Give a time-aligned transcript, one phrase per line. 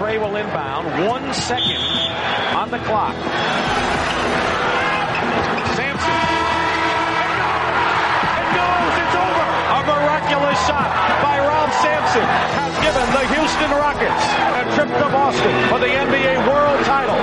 [0.00, 0.86] McCray will inbound.
[1.06, 1.76] One second
[2.56, 3.14] on the clock.
[5.76, 6.20] Sampson.
[8.40, 8.94] It goes.
[8.96, 9.48] It's over.
[9.76, 10.88] A miraculous shot
[11.20, 14.24] by Ralph Sampson has given the Houston Rockets
[14.56, 17.20] a trip to Boston for the NBA World Title.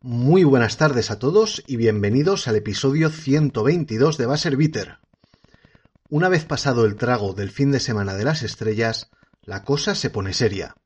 [0.00, 5.03] Muy buenas tardes a todos y bienvenidos al episodio 122 de Baser Bitter.
[6.10, 9.10] Una vez pasado el trago del fin de semana de las estrellas,
[9.42, 10.76] la cosa se pone seria.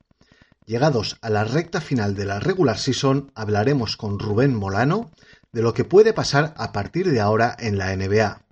[0.65, 5.11] Llegados a la recta final de la regular season, hablaremos con Rubén Molano
[5.53, 8.43] de lo que puede pasar a partir de ahora en la NBA.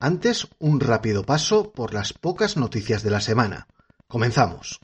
[0.00, 3.68] Antes, un rápido paso por las pocas noticias de la semana.
[4.08, 4.80] Comenzamos.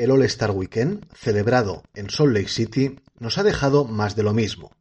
[0.00, 4.72] El All-Star Weekend, celebrado en Salt Lake City, nos ha dejado más de lo mismo.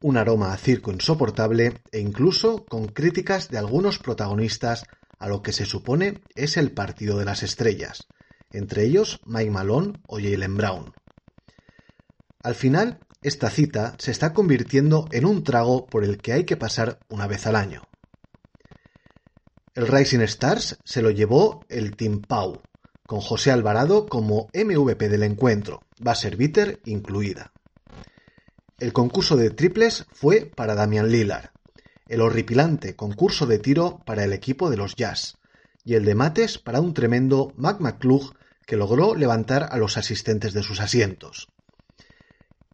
[0.00, 4.84] Un aroma a circo insoportable e incluso con críticas de algunos protagonistas
[5.18, 8.06] a lo que se supone es el partido de las estrellas,
[8.52, 10.92] entre ellos Mike Malone o Jalen Brown.
[12.40, 16.56] Al final, esta cita se está convirtiendo en un trago por el que hay que
[16.56, 17.88] pasar una vez al año.
[19.74, 22.62] El Rising Stars se lo llevó el Team Pau,
[23.08, 25.80] con José Alvarado como MVP del encuentro,
[26.36, 27.52] Bitter incluida.
[28.78, 31.48] El concurso de triples fue para Damian Lillard,
[32.06, 35.38] el horripilante concurso de tiro para el equipo de los Jazz,
[35.86, 38.34] y el de mates para un tremendo Mac McClug
[38.66, 41.48] que logró levantar a los asistentes de sus asientos.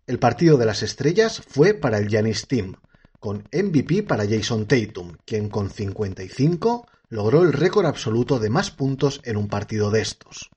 [0.08, 2.74] El partido de las estrellas fue para el Giannis Team,
[3.20, 9.20] con MVP para Jason Tatum, quien con 55 logró el récord absoluto de más puntos
[9.22, 10.50] en un partido de estos.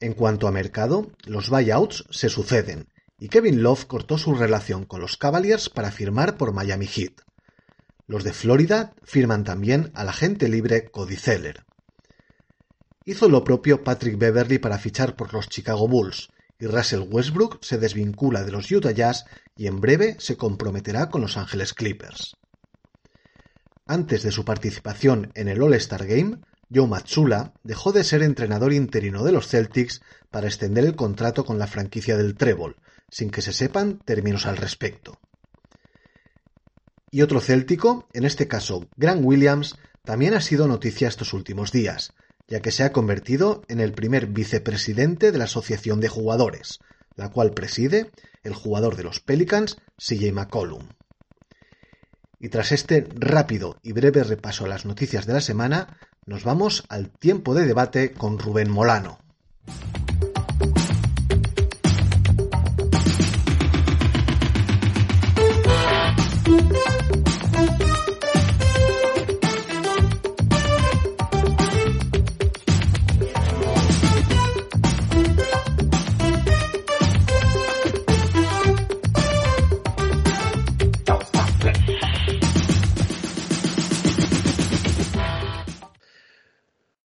[0.00, 5.00] En cuanto a mercado, los buyouts se suceden y Kevin Love cortó su relación con
[5.00, 7.22] los Cavaliers para firmar por Miami Heat.
[8.06, 11.64] Los de Florida firman también al agente libre Cody Zeller.
[13.06, 16.28] Hizo lo propio Patrick Beverly para fichar por los Chicago Bulls
[16.58, 19.24] y Russell Westbrook se desvincula de los Utah Jazz
[19.56, 22.36] y en breve se comprometerá con los Angeles Clippers.
[23.92, 26.38] Antes de su participación en el All-Star Game,
[26.74, 31.58] Joe Matsula dejó de ser entrenador interino de los Celtics para extender el contrato con
[31.58, 32.76] la franquicia del Trébol,
[33.10, 35.20] sin que se sepan términos al respecto.
[37.10, 39.76] Y otro céltico, en este caso Grant Williams,
[40.06, 42.14] también ha sido noticia estos últimos días,
[42.48, 46.78] ya que se ha convertido en el primer vicepresidente de la Asociación de Jugadores,
[47.14, 48.10] la cual preside
[48.42, 50.88] el jugador de los Pelicans, CJ McCollum.
[52.42, 56.84] Y tras este rápido y breve repaso a las noticias de la semana, nos vamos
[56.88, 59.20] al tiempo de debate con Rubén Molano.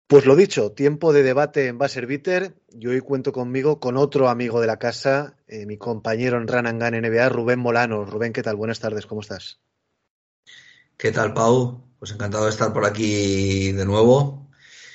[0.09, 2.55] Pues lo dicho, tiempo de debate en Bitter.
[2.69, 6.95] Yo hoy cuento conmigo con otro amigo de la casa, eh, mi compañero en Ranangan
[6.95, 8.05] NBA, Rubén Molano.
[8.05, 8.56] Rubén, ¿qué tal?
[8.56, 9.59] Buenas tardes, ¿cómo estás?
[10.97, 11.83] ¿Qué tal, Pau?
[12.00, 14.50] Pues encantado de estar por aquí de nuevo.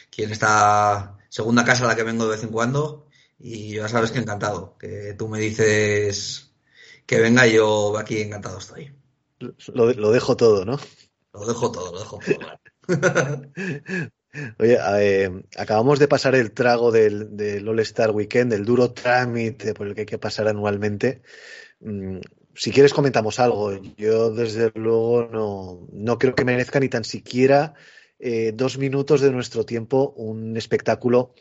[0.09, 3.07] Aquí en esta segunda casa a la que vengo de vez en cuando.
[3.39, 4.77] Y ya sabes que encantado.
[4.79, 6.57] Que tú me dices
[7.07, 8.93] que venga, yo aquí encantado estoy.
[9.39, 10.77] Lo, lo dejo todo, ¿no?
[11.33, 14.11] Lo dejo todo, lo dejo todo.
[14.59, 19.87] Oye, eh, acabamos de pasar el trago del, del All-Star Weekend, el duro trámite por
[19.87, 21.23] el que hay que pasar anualmente.
[21.81, 22.19] Mm,
[22.55, 23.73] si quieres comentamos algo.
[23.97, 27.75] Yo desde luego no, no creo que merezca ni tan siquiera
[28.19, 31.35] eh, dos minutos de nuestro tiempo un espectáculo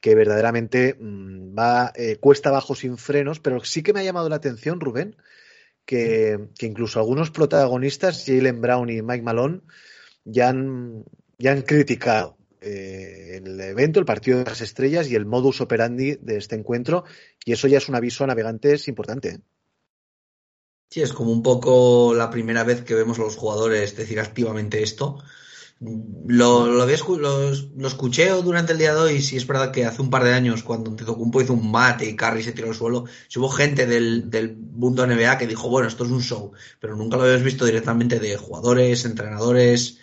[0.00, 4.28] que verdaderamente mm, va eh, cuesta abajo sin frenos, pero sí que me ha llamado
[4.28, 5.16] la atención, Rubén,
[5.84, 9.60] que, incluso algunos protagonistas, Jalen Brown y Mike Malone,
[10.24, 11.04] ya han,
[11.38, 16.16] ya han criticado eh, el evento, el partido de las estrellas y el modus operandi
[16.20, 17.04] de este encuentro,
[17.44, 19.28] y eso ya es un aviso a navegantes importante.
[19.28, 19.40] ¿eh?
[20.90, 24.82] Sí, es como un poco la primera vez que vemos a los jugadores decir activamente
[24.82, 25.18] esto.
[25.80, 30.08] Lo, lo, lo, escuché durante el día de hoy, sí es verdad que hace un
[30.08, 33.04] par de años cuando Antetokounmpo hizo un mate y Curry se tiró al suelo,
[33.36, 37.16] hubo gente del, del mundo NBA que dijo, bueno, esto es un show, pero nunca
[37.16, 39.98] lo habíamos visto directamente de jugadores, entrenadores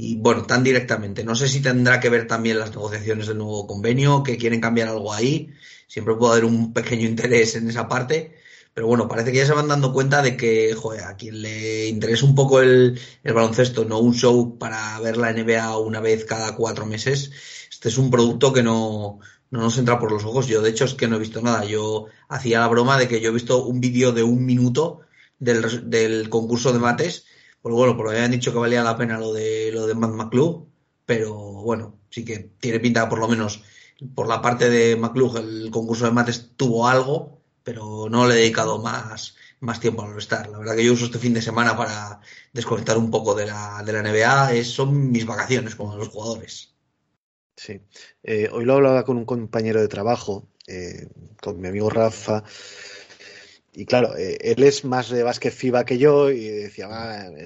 [0.00, 1.24] y bueno, tan directamente.
[1.24, 4.86] No sé si tendrá que ver también las negociaciones del nuevo convenio, que quieren cambiar
[4.86, 5.50] algo ahí,
[5.88, 8.36] siempre puede haber un pequeño interés en esa parte,
[8.74, 11.88] pero bueno, parece que ya se van dando cuenta de que, joder, a quien le
[11.88, 16.54] interesa un poco el, baloncesto, no un show para ver la NBA una vez cada
[16.54, 17.32] cuatro meses,
[17.68, 19.18] este es un producto que no,
[19.50, 20.46] no nos entra por los ojos.
[20.46, 21.64] Yo, de hecho, es que no he visto nada.
[21.64, 25.00] Yo hacía la broma de que yo he visto un vídeo de un minuto
[25.40, 27.24] del, del concurso de mates,
[27.62, 30.66] pues bueno, porque habían dicho que valía la pena lo de lo de McClure,
[31.06, 33.62] pero bueno, sí que tiene pinta por lo menos
[34.14, 38.38] por la parte de McClure el concurso de mates tuvo algo, pero no le he
[38.38, 40.48] dedicado más, más tiempo al estar.
[40.48, 42.20] La verdad que yo uso este fin de semana para
[42.52, 44.64] desconectar un poco de la, de la NBA.
[44.64, 46.74] son mis vacaciones como los jugadores.
[47.56, 47.80] Sí.
[48.22, 51.08] Eh, hoy lo hablaba con un compañero de trabajo, eh,
[51.42, 52.44] con mi amigo Rafa.
[53.78, 56.88] Y claro, eh, él es más de básquet FIBA que yo y decía,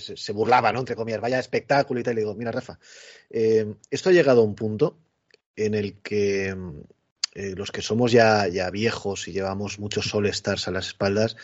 [0.01, 0.81] se, burlaba, ¿no?
[0.81, 2.15] Entre comillas, vaya espectáculo y tal.
[2.15, 2.79] Y le digo, mira, Rafa,
[3.29, 4.97] esto ha llegado a un punto
[5.57, 6.55] en el que
[7.35, 11.37] eh, los que somos ya, ya, viejos y llevamos muchos Sol Stars a las espaldas,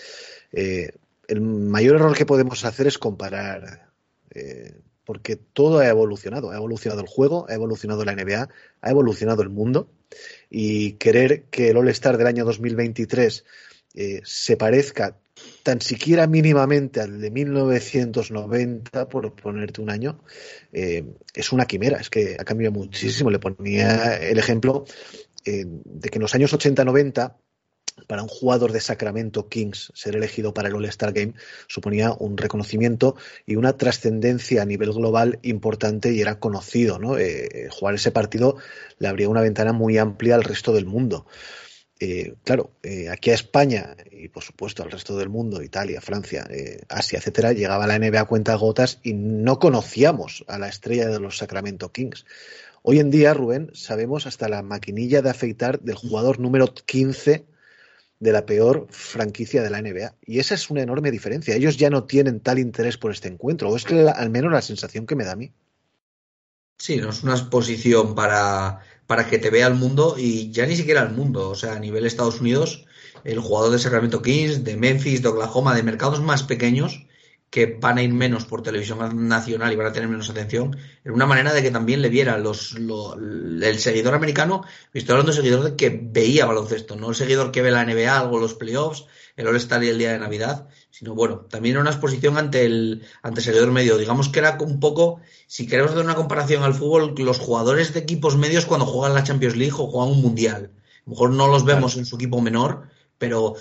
[0.52, 0.92] eh,
[1.28, 3.90] el mayor error que podemos hacer es comparar.
[4.30, 4.74] Eh,
[5.04, 6.50] porque todo ha evolucionado.
[6.50, 8.48] Ha evolucionado el juego, ha evolucionado la NBA,
[8.82, 9.90] ha evolucionado el mundo.
[10.50, 13.44] Y querer que el All-Star del año 2023
[14.22, 15.18] se parezca
[15.62, 20.20] tan siquiera mínimamente al de 1990, por ponerte un año,
[20.72, 21.98] es una quimera.
[21.98, 23.30] Es que ha cambiado muchísimo.
[23.30, 24.84] Le ponía el ejemplo
[25.48, 27.36] eh, de que en los años 80-90
[28.06, 31.34] para un jugador de Sacramento Kings ser elegido para el All-Star Game
[31.68, 36.98] suponía un reconocimiento y una trascendencia a nivel global importante y era conocido.
[36.98, 37.18] ¿no?
[37.18, 38.56] Eh, jugar ese partido
[38.98, 41.26] le abría una ventana muy amplia al resto del mundo.
[42.00, 42.70] Eh, claro,
[43.10, 46.46] aquí a España y por supuesto al resto del mundo, Italia, Francia,
[46.88, 51.18] Asia, etcétera, llegaba la NBA a cuenta gotas y no conocíamos a la estrella de
[51.18, 52.24] los Sacramento Kings.
[52.82, 57.44] Hoy en día, Rubén, sabemos hasta la maquinilla de afeitar del jugador número 15
[58.20, 60.14] de la peor franquicia de la NBA.
[60.24, 61.54] Y esa es una enorme diferencia.
[61.54, 64.62] Ellos ya no tienen tal interés por este encuentro, o es que al menos la
[64.62, 65.52] sensación que me da a mí.
[66.78, 70.76] Sí, no es una exposición para, para que te vea el mundo y ya ni
[70.76, 71.48] siquiera el mundo.
[71.48, 72.84] O sea, a nivel Estados Unidos,
[73.24, 77.06] el jugador de Sacramento Kings, de Memphis, de Oklahoma, de mercados más pequeños,
[77.48, 81.12] que van a ir menos por televisión nacional y van a tener menos atención, en
[81.12, 85.74] una manera de que también le viera los, el seguidor americano, estoy hablando de seguidor
[85.74, 89.06] que veía baloncesto, no el seguidor que ve la NBA, algo los playoffs,
[89.36, 93.04] el All-Star y el día de Navidad, sino bueno, también era una exposición ante el,
[93.22, 93.98] ante el seguidor medio.
[93.98, 98.00] Digamos que era un poco, si queremos hacer una comparación al fútbol, los jugadores de
[98.00, 100.72] equipos medios cuando juegan la Champions League o juegan un Mundial.
[100.74, 103.54] A lo mejor no los vemos en su equipo menor, pero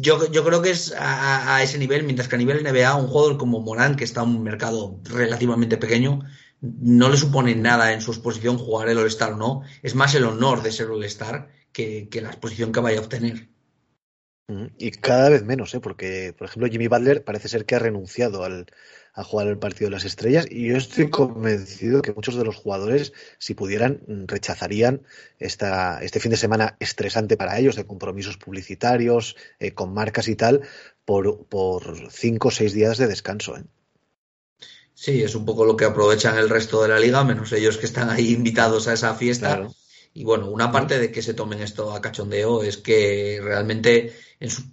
[0.00, 3.36] yo, yo creo que es a, ese nivel, mientras que a nivel NBA, un jugador
[3.36, 6.20] como Morán, que está en un mercado relativamente pequeño,
[6.62, 9.62] no le supone nada en su exposición jugar el All-Star o no.
[9.82, 13.50] Es más el honor de ser All-Star que, que, la exposición que vaya a obtener.
[14.78, 15.80] Y cada vez menos, ¿eh?
[15.80, 18.66] porque, por ejemplo, Jimmy Butler parece ser que ha renunciado al,
[19.12, 22.56] a jugar el partido de las estrellas y yo estoy convencido que muchos de los
[22.56, 25.02] jugadores, si pudieran, rechazarían
[25.38, 30.36] esta, este fin de semana estresante para ellos de compromisos publicitarios eh, con marcas y
[30.36, 30.62] tal
[31.04, 33.56] por, por cinco o seis días de descanso.
[33.56, 33.64] ¿eh?
[34.94, 37.86] Sí, es un poco lo que aprovechan el resto de la liga, menos ellos que
[37.86, 39.68] están ahí invitados a esa fiesta.
[40.12, 44.12] Y bueno, una parte de que se tomen esto a cachondeo es que realmente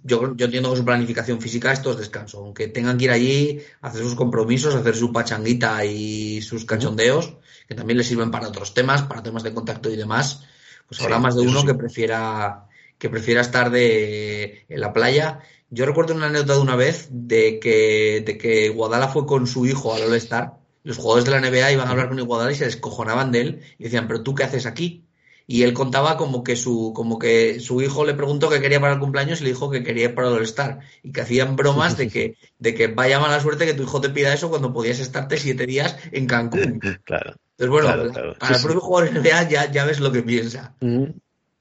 [0.02, 2.38] yo, yo entiendo que su planificación física esto es descanso.
[2.38, 7.36] Aunque tengan que ir allí, hacer sus compromisos, hacer su pachanguita y sus cachondeos,
[7.68, 10.44] que también les sirven para otros temas, para temas de contacto y demás,
[10.88, 12.64] pues habrá más de uno que prefiera
[12.98, 15.40] que prefiera estar de, en la playa.
[15.70, 19.66] Yo recuerdo una anécdota de una vez de que, de que Guadala fue con su
[19.66, 20.58] hijo al All-Star.
[20.82, 23.62] Los jugadores de la NBA iban a hablar con Guadala y se descojonaban de él
[23.78, 25.07] y decían, pero tú qué haces aquí?
[25.50, 28.92] Y él contaba como que su como que su hijo le preguntó qué quería para
[28.92, 32.08] el cumpleaños y le dijo que quería para el All-Star y que hacían bromas de
[32.08, 35.38] que de que vaya mala suerte que tu hijo te pida eso cuando podías estarte
[35.38, 36.80] siete días en Cancún.
[37.04, 37.36] Claro.
[37.56, 40.76] Entonces, bueno, para el propio jugador NBA ya, ya ves lo que piensa.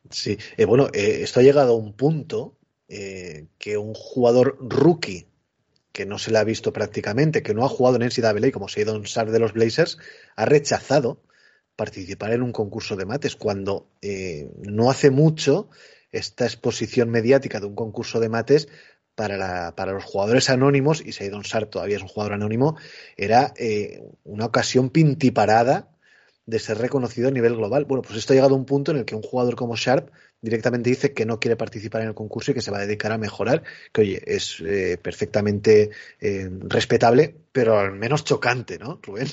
[0.10, 2.58] Sí, eh, bueno, eh, esto ha llegado a un punto
[2.90, 5.28] eh, que un jugador rookie
[5.94, 9.08] que no se le ha visto prácticamente, que no ha jugado en NCAA como Seidon
[9.08, 9.98] Sar de los Blazers,
[10.36, 11.22] ha rechazado
[11.78, 15.70] participar en un concurso de mates cuando eh, no hace mucho
[16.12, 18.68] esta exposición mediática de un concurso de mates
[19.16, 22.78] para, para los jugadores anónimos, y Seidon Sar todavía es un jugador anónimo,
[23.16, 25.90] era eh, una ocasión pintiparada
[26.46, 27.86] de ser reconocido a nivel global.
[27.86, 30.12] Bueno, pues esto ha llegado a un punto en el que un jugador como Sharp
[30.42, 33.12] directamente dice que no quiere participar en el concurso y que se va a dedicar
[33.12, 39.28] a mejorar, que oye, es eh, perfectamente eh, respetable, pero al menos chocante, ¿no, Rubén?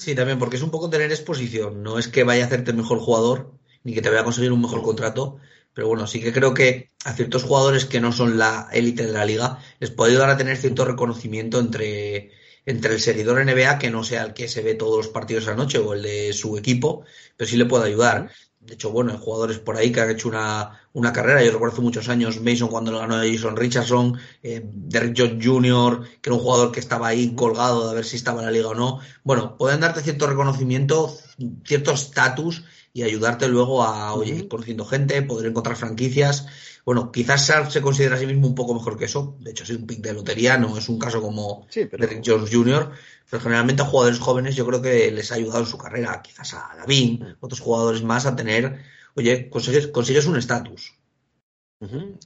[0.00, 1.82] Sí, también, porque es un poco tener exposición.
[1.82, 3.52] No es que vaya a hacerte mejor jugador,
[3.84, 5.36] ni que te vaya a conseguir un mejor contrato,
[5.74, 9.12] pero bueno, sí que creo que a ciertos jugadores que no son la élite de
[9.12, 12.32] la liga les puede ayudar a tener cierto reconocimiento entre,
[12.64, 15.50] entre el seguidor NBA, que no sea el que se ve todos los partidos a
[15.50, 17.04] la noche o el de su equipo,
[17.36, 18.30] pero sí le puede ayudar.
[18.60, 21.42] De hecho, bueno, hay jugadores por ahí que han hecho una, una carrera.
[21.42, 26.02] Yo recuerdo hace muchos años Mason cuando lo ganó Jason Richardson, eh, Derrick Jones Jr.,
[26.20, 28.68] que era un jugador que estaba ahí colgado de ver si estaba en la liga
[28.68, 29.00] o no.
[29.24, 31.16] Bueno, pueden darte cierto reconocimiento,
[31.64, 36.46] cierto estatus y ayudarte luego a, oye, ir conociendo gente, poder encontrar franquicias.
[36.90, 39.36] Bueno, quizás Sharp se considera a sí mismo un poco mejor que eso.
[39.38, 42.24] De hecho, es un pick de lotería, no es un caso como Sí, pero- Derrick
[42.26, 42.90] Jones Jr.,
[43.30, 46.52] pero generalmente a jugadores jóvenes yo creo que les ha ayudado en su carrera, quizás
[46.54, 48.80] a Lavin, otros jugadores más, a tener,
[49.14, 50.98] oye, consigues, consigues un estatus.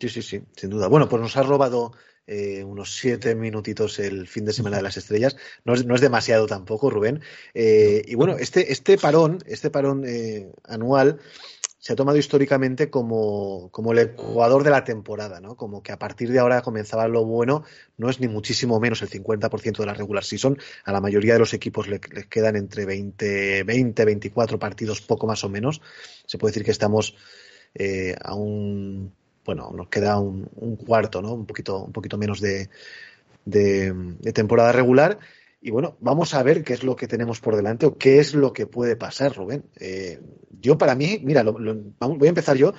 [0.01, 0.89] Sí, sí, sí, sin duda.
[0.89, 1.93] Bueno, pues nos ha robado
[2.27, 5.37] eh, unos siete minutitos el fin de semana de las estrellas.
[5.67, 7.21] No es, no es demasiado tampoco, Rubén.
[7.53, 11.21] Eh, y bueno, este, este parón, este parón eh, anual
[11.85, 15.55] se ha tomado históricamente como, como el ecuador de la temporada, ¿no?
[15.55, 17.63] Como que a partir de ahora comenzaba lo bueno,
[17.99, 20.57] no es ni muchísimo menos el 50% de la regular season.
[20.87, 25.27] A la mayoría de los equipos le- les quedan entre 20, 20, 24 partidos, poco
[25.27, 25.83] más o menos.
[26.25, 27.17] Se puede decir que estamos
[27.75, 29.13] eh, a un
[29.45, 31.35] bueno, nos queda un, un cuarto, ¿no?
[31.35, 32.71] Un poquito, un poquito menos de,
[33.45, 35.19] de temporada regular.
[35.67, 38.35] Y bueno, vamos a ver qué es lo que tenemos por delante o qué es
[38.35, 39.65] lo que puede pasar, Rubén.
[39.81, 40.21] Eh,
[40.61, 42.75] yo para mí, mira, lo- voy a empezar yo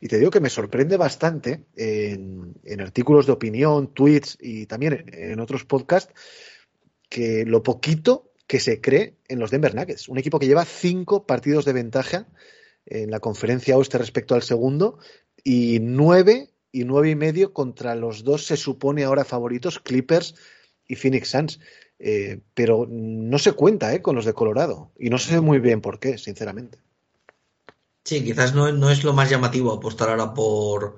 [0.00, 5.04] y te digo que me sorprende bastante en, en artículos de opinión, tweets y también
[5.12, 6.14] en, en otros podcasts
[7.10, 10.08] que lo poquito que se cree en los Denver Nuggets.
[10.08, 12.26] Un equipo que lleva cinco partidos de ventaja
[12.86, 14.98] en la conferencia oeste respecto al segundo
[15.44, 20.36] y nueve y nueve y medio contra los dos se supone ahora favoritos, Clippers
[20.88, 21.60] y Phoenix Suns.
[22.02, 25.82] Eh, pero no se cuenta eh, con los de Colorado y no sé muy bien
[25.82, 26.78] por qué, sinceramente.
[28.04, 30.96] Sí, quizás no, no es lo más llamativo apostar ahora por,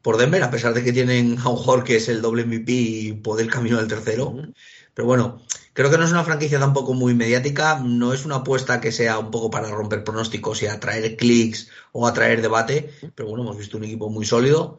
[0.00, 2.72] por Denver, a pesar de que tienen a un jugador que es el doble MVP
[2.72, 4.36] y poder camino al tercero.
[4.94, 5.42] Pero bueno,
[5.72, 9.18] creo que no es una franquicia tampoco muy mediática, no es una apuesta que sea
[9.18, 13.76] un poco para romper pronósticos y atraer clics o atraer debate, pero bueno, hemos visto
[13.76, 14.76] un equipo muy sólido.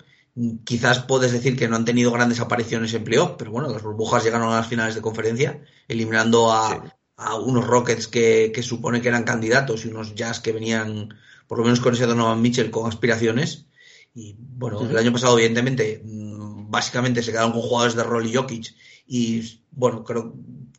[0.66, 4.24] Quizás puedes decir que no han tenido grandes apariciones en playoff, pero bueno, las burbujas
[4.24, 6.90] llegaron a las finales de conferencia, eliminando a, Sí.
[7.18, 11.14] a unos Rockets que, que supone que eran candidatos y unos Jazz que venían,
[11.48, 13.68] por lo menos con ese Donovan Mitchell, con aspiraciones.
[14.14, 18.34] Y bueno, el año pasado, evidentemente, mm, básicamente se quedaron con jugadores de rol y
[18.34, 18.76] Jokic.
[19.08, 20.34] Y bueno, creo,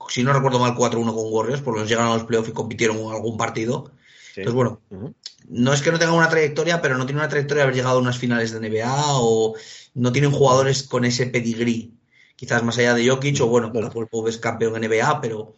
[0.08, 2.52] si no recuerdo mal, 4-1 con Warriors, por lo menos llegaron a los playoffs y
[2.52, 3.92] compitieron en algún partido.
[4.36, 4.42] Sí.
[4.42, 5.14] Entonces, bueno, Ujú.
[5.48, 7.96] no es que no tenga una trayectoria, pero no tiene una trayectoria de haber llegado
[7.96, 9.54] a unas finales de NBA o
[9.94, 11.94] no tienen jugadores con ese pedigrí.
[12.36, 13.88] Quizás más allá de Jokic o bueno, Bueno.
[13.90, 15.56] Paul Pop es campeón en NBA, pero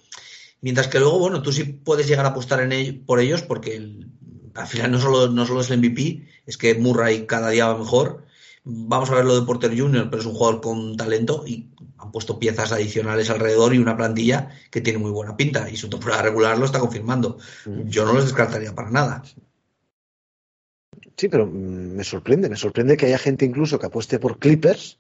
[0.61, 3.75] mientras que luego, bueno, tú sí puedes llegar a apostar en ello- por ellos porque
[3.75, 4.07] el-
[4.55, 7.79] al final no solo, no solo es el MVP, es que Murray cada día va
[7.79, 8.27] mejor.
[8.63, 11.67] Vamos a ver lo de Porter Jr., pero es un jugador con talento y
[11.99, 15.89] han puesto piezas adicionales alrededor y una plantilla que tiene muy buena pinta y su
[15.89, 17.39] temporada regular lo está confirmando.
[17.87, 19.23] Yo no los descartaría para nada.
[21.17, 24.99] Sí, pero mm, me sorprende, me sorprende que haya gente incluso que apueste por Clippers,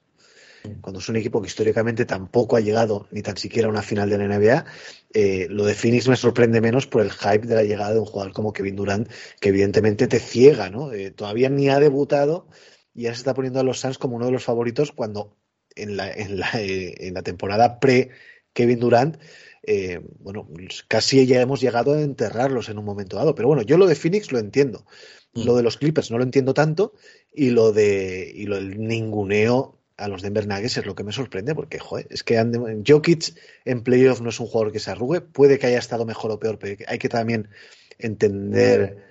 [0.81, 4.11] cuando es un equipo que históricamente tampoco ha llegado ni tan siquiera a una final
[4.11, 4.64] de la NBA.
[5.14, 8.07] Eh, lo de Phoenix me sorprende menos por el hype de la llegada de un
[8.07, 9.09] jugador como Kevin Durant,
[9.40, 10.93] que evidentemente te ciega, ¿no?
[10.93, 12.49] Eh, todavía ni ha debutado
[12.93, 15.38] y ya se está poniendo a los Suns como uno de los favoritos cuando
[15.83, 19.19] en la, en la, eh, en la temporada pre-Kevin Durant
[19.71, 20.49] eh, bueno,
[20.89, 23.35] casi ya hemos llegado a enterrarlos en un momento dado.
[23.35, 24.87] Pero bueno, yo lo de Phoenix lo entiendo.
[25.35, 25.45] Mm.
[25.45, 26.95] Lo de los Clippers no lo entiendo tanto.
[27.35, 31.13] Y lo de y lo del ninguneo a los Denver Nuggets es lo que me
[31.13, 32.43] sorprende, porque joder, es que
[32.87, 33.35] Jokic
[33.67, 35.21] en playoff no es un jugador que se arrugue.
[35.21, 37.51] Puede que haya estado mejor o peor, pero hay que también
[37.99, 39.05] entender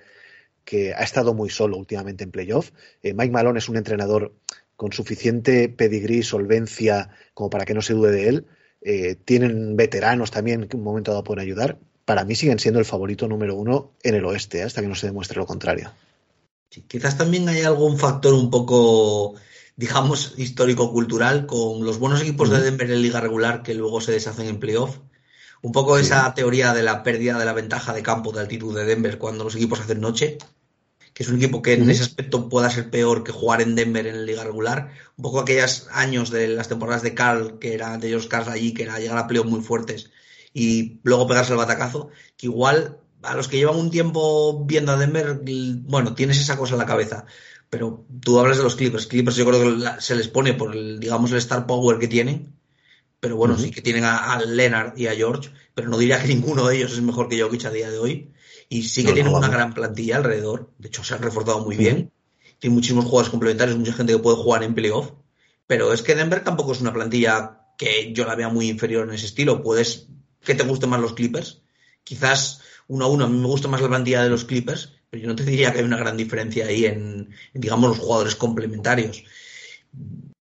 [0.64, 2.72] que ha estado muy solo últimamente en playoff.
[3.02, 4.34] Eh, Mike Malone es un entrenador
[4.78, 8.46] con suficiente pedigrí y solvencia como para que no se dude de él.
[8.80, 11.80] Eh, tienen veteranos también que en un momento dado pueden ayudar.
[12.04, 14.62] Para mí siguen siendo el favorito número uno en el oeste, ¿eh?
[14.62, 15.90] hasta que no se demuestre lo contrario.
[16.86, 19.34] quizás también hay algún factor un poco,
[19.74, 24.46] digamos, histórico-cultural con los buenos equipos de Denver en liga regular que luego se deshacen
[24.46, 24.98] en playoff.
[25.60, 28.84] Un poco esa teoría de la pérdida de la ventaja de campo de altitud de
[28.84, 30.38] Denver cuando los equipos hacen noche,
[31.18, 34.06] que es un equipo que en ese aspecto pueda ser peor que jugar en Denver
[34.06, 34.92] en la liga regular.
[35.16, 38.72] Un poco aquellos años de las temporadas de Carl, que era de ellos Carl allí,
[38.72, 40.12] que era llegar a playoff muy fuertes
[40.54, 44.96] y luego pegarse el batacazo, que igual a los que llevan un tiempo viendo a
[44.96, 45.42] Denver,
[45.88, 47.26] bueno, tienes esa cosa en la cabeza.
[47.68, 49.08] Pero tú hablas de los Clippers.
[49.08, 52.54] Clippers yo creo que se les pone por el, digamos, el star power que tienen.
[53.18, 55.50] Pero bueno, sí que tienen a, Leonard y a George.
[55.74, 58.32] Pero no diría que ninguno de ellos es mejor que Jokic a día de hoy.
[58.68, 60.70] Y sí que tienen una gran plantilla alrededor.
[60.78, 62.12] De hecho, se han reforzado muy bien.
[62.58, 65.12] Tienen muchísimos jugadores complementarios, mucha gente que puede jugar en playoff.
[65.66, 69.14] Pero es que Denver tampoco es una plantilla que yo la vea muy inferior en
[69.14, 69.62] ese estilo.
[69.62, 70.08] Puedes
[70.42, 71.62] que te gusten más los Clippers.
[72.04, 73.24] Quizás uno a uno.
[73.24, 75.72] A mí me gusta más la plantilla de los Clippers, pero yo no te diría
[75.72, 79.24] que hay una gran diferencia ahí en, digamos, los jugadores complementarios.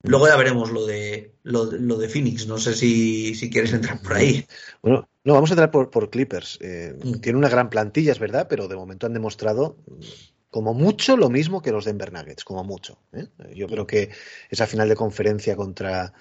[0.03, 2.47] Luego ya veremos lo de lo, de Phoenix.
[2.47, 4.47] No sé si, quieres entrar por ahí.
[4.83, 6.59] Bueno, no, vamos a entrar por, Clippers.
[6.63, 7.21] Eh, mm.
[7.21, 9.77] Tiene una gran plantilla, es verdad, pero de momento han demostrado
[10.51, 12.99] como mucho lo mismo que los Denver Nuggets, como mucho.
[13.13, 13.27] ¿eh?
[13.55, 14.09] Yo creo que
[14.49, 16.15] esa final de conferencia contra,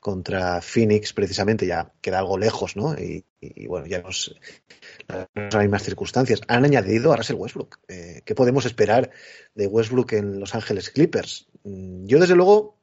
[0.00, 2.94] contra Phoenix precisamente ya queda algo lejos, ¿no?
[2.94, 3.26] Y,
[3.66, 4.34] bueno, ya nos
[5.06, 6.40] las mismas circunstancias.
[6.48, 7.80] Han añadido a Russell Westbrook.
[7.86, 9.10] Eh, ¿Qué podemos esperar
[9.54, 11.48] de Westbrook en Los Ángeles Clippers?
[11.64, 12.78] Mm, yo desde luego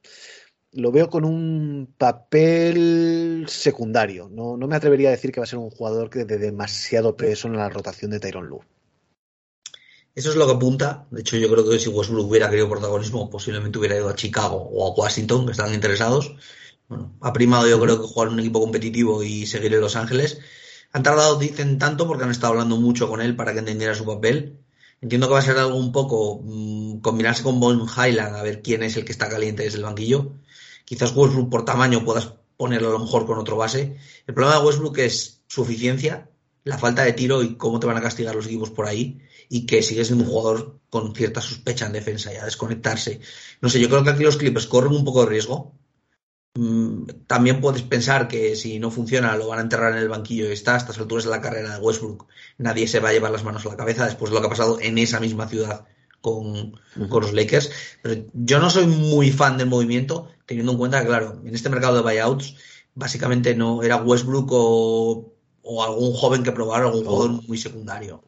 [0.72, 4.28] lo veo con un papel secundario.
[4.30, 7.16] No, no me atrevería a decir que va a ser un jugador que de demasiado
[7.16, 8.60] peso en la rotación de Tyron Lue.
[10.14, 11.06] Eso es lo que apunta.
[11.10, 14.56] De hecho, yo creo que si Westbrook hubiera querido protagonismo, posiblemente hubiera ido a Chicago
[14.56, 16.34] o a Washington, que están interesados.
[16.88, 20.40] Bueno, ha primado yo creo que jugar un equipo competitivo y seguir en Los Ángeles.
[20.92, 24.06] Han tardado, dicen tanto, porque han estado hablando mucho con él para que entendiera su
[24.06, 24.58] papel.
[25.02, 28.62] Entiendo que va a ser algo un poco mm, combinarse con Von Highland a ver
[28.62, 30.32] quién es el que está caliente desde el banquillo.
[30.86, 33.98] Quizás Westbrook por tamaño puedas ponerlo a lo mejor con otro base.
[34.26, 36.30] El problema de Westbrook es su eficiencia,
[36.64, 39.20] la falta de tiro y cómo te van a castigar los equipos por ahí
[39.50, 43.20] y que sigue siendo un jugador con cierta sospecha en defensa y a desconectarse.
[43.60, 45.74] No sé, yo creo que aquí los Clippers corren un poco de riesgo
[46.56, 50.48] Mm, también puedes pensar que si no funciona lo van a enterrar en el banquillo
[50.48, 52.26] y está a estas alturas de la carrera de Westbrook.
[52.58, 54.50] Nadie se va a llevar las manos a la cabeza después de lo que ha
[54.50, 55.84] pasado en esa misma ciudad
[56.20, 57.70] con, los Lakers.
[58.02, 61.68] Pero yo no soy muy fan del movimiento, teniendo en cuenta que, claro, en este
[61.68, 62.54] mercado de buyouts,
[62.94, 65.32] básicamente no era Westbrook o,
[65.84, 68.22] algún joven que probara algún jugador muy secundario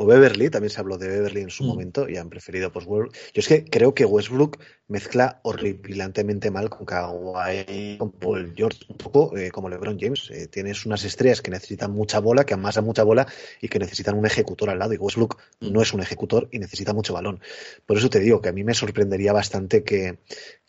[0.00, 1.66] o Beverly, también se habló de Beverly en su mm.
[1.66, 3.12] momento y han preferido pues Westbrook.
[3.34, 4.58] Yo es que creo que Westbrook
[4.88, 10.30] mezcla horripilantemente mal con Kawhi, con Paul George, un poco eh, como LeBron James.
[10.30, 13.26] Eh, tienes unas estrellas que necesitan mucha bola, que amasan mucha bola
[13.60, 14.94] y que necesitan un ejecutor al lado.
[14.94, 15.70] Y Westbrook mm.
[15.70, 17.38] no es un ejecutor y necesita mucho balón.
[17.84, 20.16] Por eso te digo que a mí me sorprendería bastante que,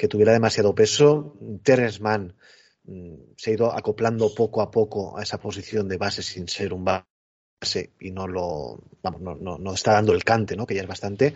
[0.09, 1.37] tuviera demasiado peso.
[1.63, 2.35] Terence Mann
[2.83, 6.73] mm, se ha ido acoplando poco a poco a esa posición de base sin ser
[6.73, 7.10] un base
[7.99, 10.65] y no lo vamos, no, no, no, está dando el cante, ¿no?
[10.65, 11.35] que ya es bastante.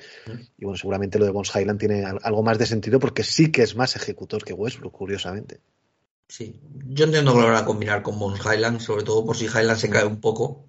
[0.58, 3.64] Y bueno, seguramente lo de Bones Highland tiene algo más de sentido porque sí que
[3.64, 5.62] es más ejecutor que Westbrook, curiosamente.
[6.28, 9.46] Sí, yo entiendo que lo van a combinar con Bones Highland, sobre todo por si
[9.46, 10.66] Highland se cae un poco,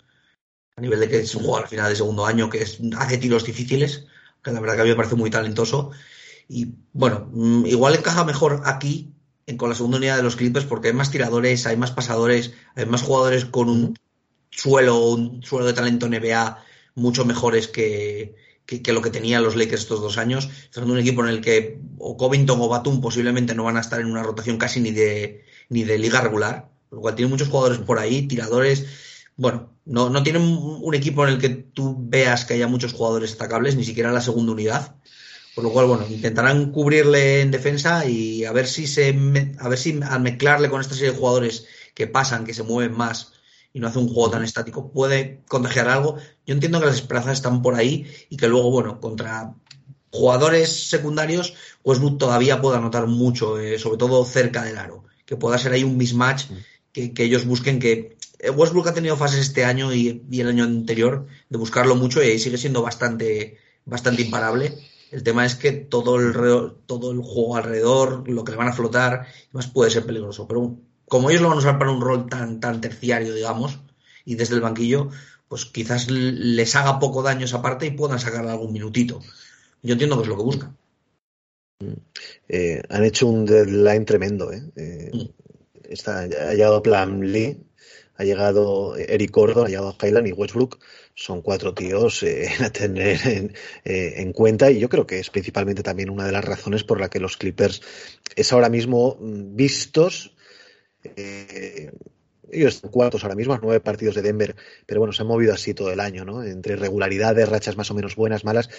[0.77, 3.17] a nivel de que es un jugador al final de segundo año que es, hace
[3.17, 4.07] tiros difíciles,
[4.43, 5.93] que la verdad que a mí me parece muy talentoso.
[6.49, 9.15] Y bueno, mm, igual encaja mejor aquí
[9.57, 12.85] con la segunda unidad de los Clippers porque hay más tiradores, hay más pasadores, hay
[12.85, 13.97] más jugadores con un
[14.51, 16.65] suelo, un suelo de talento NBA
[16.97, 20.49] mucho mejores que, que, lo que tenían los Lakers estos dos años.
[20.65, 24.01] Estamos un equipo en el que o Covington o Batum posiblemente no van a estar
[24.01, 27.79] en una rotación casi ni de, ni de liga regular, lo cual tiene muchos jugadores
[27.79, 28.87] por ahí, tiradores.
[29.37, 33.31] Bueno, no, no tienen un equipo en el que tú veas que haya muchos jugadores
[33.31, 34.97] destacables, ni siquiera en la segunda unidad.
[35.55, 39.17] Por lo cual, bueno, intentarán cubrirle en defensa y a ver si se
[39.59, 42.95] a ver si al mezclarle con esta serie de jugadores que pasan, que se mueven
[42.95, 43.33] más,
[43.77, 46.17] y no hace un juego tan estático, puede contagiar algo.
[46.47, 49.55] Yo entiendo que las esperanzas están por ahí y que luego, bueno, contra
[50.11, 51.53] jugadores secundarios,
[51.85, 55.85] Westbrook todavía pueda anotar mucho, eh, sobre todo cerca del aro, que pueda ser ahí
[55.85, 56.45] un mismatch
[56.91, 61.27] que, ellos busquen que eh, Westbrook ha tenido fases este año y, el año anterior
[61.51, 64.73] de buscarlo mucho y ahí sigue siendo bastante, bastante imparable.
[65.11, 66.33] El tema es que todo el,
[66.87, 70.49] todo el juego alrededor, lo que le van a flotar, más puede ser peligroso.
[70.49, 73.79] Pero como ellos lo van a usar para un rol tan, tan terciario, digamos,
[74.25, 75.11] y desde el banquillo,
[75.49, 79.21] pues quizás les haga poco daño esa parte y puedan sacar algún minutito.
[79.83, 80.77] Yo entiendo que es lo que buscan.
[82.49, 84.63] Eh, han hecho un deadline tremendo, ¿eh?
[84.77, 85.29] eh mm.
[85.91, 87.67] está, ha llegado Plan Lee,
[88.17, 90.79] ha llegado Eric Gordon, ha llegado Highland y Westbrook.
[91.15, 95.31] Son cuatro tíos eh, a tener en, eh, en, cuenta y yo creo que es
[95.31, 97.83] principalmente también una de las razones por la que los Clippers
[98.35, 100.33] es ahora mismo mm, vistos.
[101.17, 101.91] Eh,
[102.51, 104.55] ellos están cuartos ahora mismo, nueve partidos de Denver,
[104.87, 106.45] pero bueno, se han movido así todo el año, ¿no?
[106.45, 108.71] Entre irregularidades, rachas más o menos buenas, malas.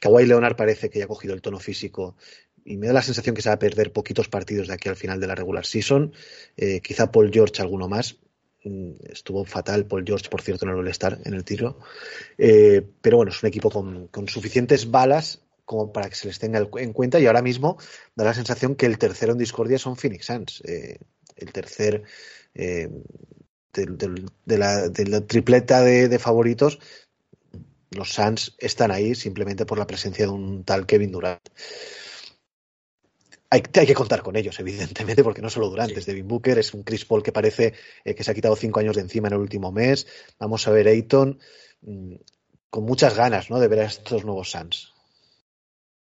[0.00, 2.16] Kawhi Leonard parece que ya ha cogido el tono físico
[2.64, 4.96] y me da la sensación que se va a perder poquitos partidos de aquí al
[4.96, 6.12] final de la regular season.
[6.56, 8.18] Eh, quizá Paul George alguno más.
[8.64, 11.78] Mm, estuvo fatal Paul George, por cierto, en el All-Star, en el tiro.
[12.38, 16.66] Eh, pero bueno, es un equipo con, suficientes balas como para que se les tenga
[16.78, 17.78] en cuenta y ahora mismo
[18.16, 20.62] da la sensación que el tercero en discordia son Phoenix Suns.
[20.66, 20.98] Eh,
[21.40, 22.02] el tercer
[22.54, 22.88] eh,
[23.72, 26.78] de, de, de, la, de, la, tripleta de, favoritos,
[27.90, 31.40] los Suns están ahí simplemente por la presencia de un tal Kevin Durant.
[33.52, 35.98] Hay, hay, que contar con ellos, evidentemente, porque no solo Durant, sí.
[35.98, 37.74] es Devin Booker, es un Chris Paul que parece
[38.04, 40.06] eh, que se ha quitado cinco años de encima en el último mes.
[40.38, 41.40] Vamos a ver Ayton
[41.82, 42.14] mmm,
[42.70, 43.58] con muchas ganas ¿no?
[43.58, 44.92] de ver a estos nuevos Suns.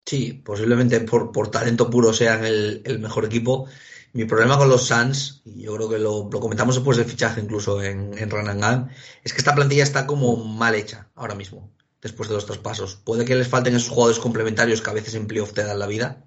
[0.06, 3.66] Sí, posiblemente por, por talento puro sean el, el, mejor equipo.
[4.14, 7.40] Mi problema con los Suns, y yo creo que lo, lo comentamos después del fichaje
[7.40, 8.90] incluso en, en Run and Gun,
[9.24, 12.94] es que esta plantilla está como mal hecha ahora mismo, después de los traspasos.
[12.94, 15.88] Puede que les falten esos jugadores complementarios que a veces en playoff te dan la
[15.88, 16.24] vida.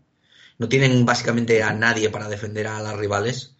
[0.57, 3.55] No tienen básicamente a nadie para defender a las rivales.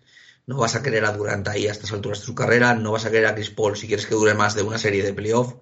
[0.45, 2.73] No vas a querer a Durant ahí a estas alturas de su carrera.
[2.73, 5.03] No vas a querer a Chris Paul si quieres que dure más de una serie
[5.03, 5.53] de playoff.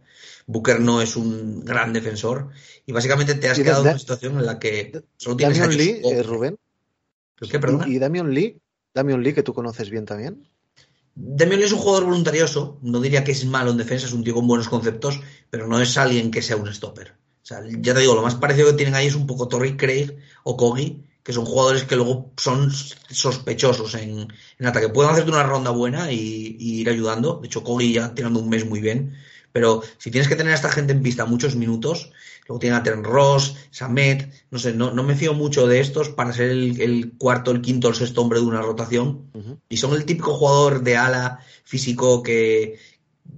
[0.48, 2.50] Booker no es un gran defensor.
[2.88, 6.24] Y básicamente te has quedado en una situación en la que solo tienes Lee, eh,
[6.24, 6.58] Rubén.
[7.38, 7.88] ¿Qué, perdona?
[7.88, 8.62] ¿Y Damian Lee?
[8.94, 10.48] Damian Lee, que tú conoces bien también.
[11.16, 12.80] Damian Lee es un jugador voluntarioso.
[12.82, 15.80] No diría que es malo en defensa, es un tío con buenos conceptos, pero no
[15.82, 17.16] es alguien que sea un stopper.
[17.46, 19.78] O sea, ya te digo, lo más parecido que tienen ahí es un poco Torrey
[19.78, 24.28] Craig o Kogi, que son jugadores que luego son sospechosos en,
[24.60, 24.90] en ataque.
[24.90, 27.40] Pueden hacerte una ronda buena y, y, ir ayudando.
[27.42, 29.16] De hecho, Kogi ya tirando un mes muy bien.
[29.56, 32.12] Pero si tienes que tener a esta gente en pista muchos minutos,
[32.46, 36.10] luego tienen a Teren Ross, Samet, no sé, no, no, me fío mucho de estos
[36.10, 39.30] para ser el, el, cuarto, el quinto, el sexto hombre de una rotación.
[39.34, 39.60] Uh -huh.
[39.70, 42.80] Y son el típico jugador de ala físico que,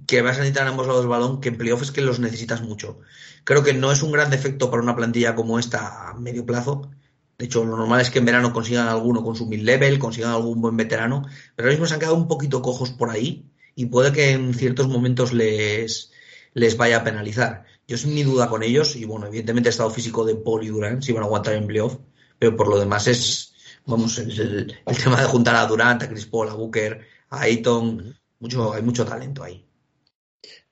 [0.08, 2.18] que vas a necesitar a ambos lados del balón, que en playoff es que los
[2.18, 2.98] necesitas mucho.
[3.44, 6.90] Creo que no es un gran defecto para una plantilla como esta a medio plazo.
[7.38, 10.60] De hecho, lo normal es que en verano consigan alguno con su mid-level, consigan algún
[10.60, 11.22] buen veterano,
[11.54, 14.54] pero ahora mismo se han quedado un poquito cojos por ahí y puede que en
[14.54, 16.10] ciertos momentos les,
[16.52, 17.64] les vaya a penalizar.
[17.86, 20.66] Yo es mi duda con ellos y bueno, evidentemente el estado físico de Paul y
[20.66, 21.96] Durant si van a aguantar en playoff,
[22.40, 23.54] pero por lo demás es,
[23.86, 28.18] vamos, el, el, tema de juntar a Durant, a Chris Paul, a Booker, a Ayton,
[28.40, 29.64] mucho, hay mucho talento ahí.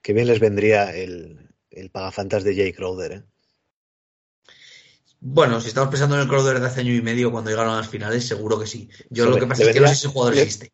[0.02, 3.22] Qué bien les vendría el, el pagafantas de Jay Crowder, ¿eh?
[5.20, 7.78] Bueno, si estamos pensando en el Crowder de hace año y medio cuando llegaron a
[7.78, 8.88] las finales, seguro que sí.
[9.10, 10.72] Yo Sobre, lo que pasa es que no sé si ese jugador le, existe.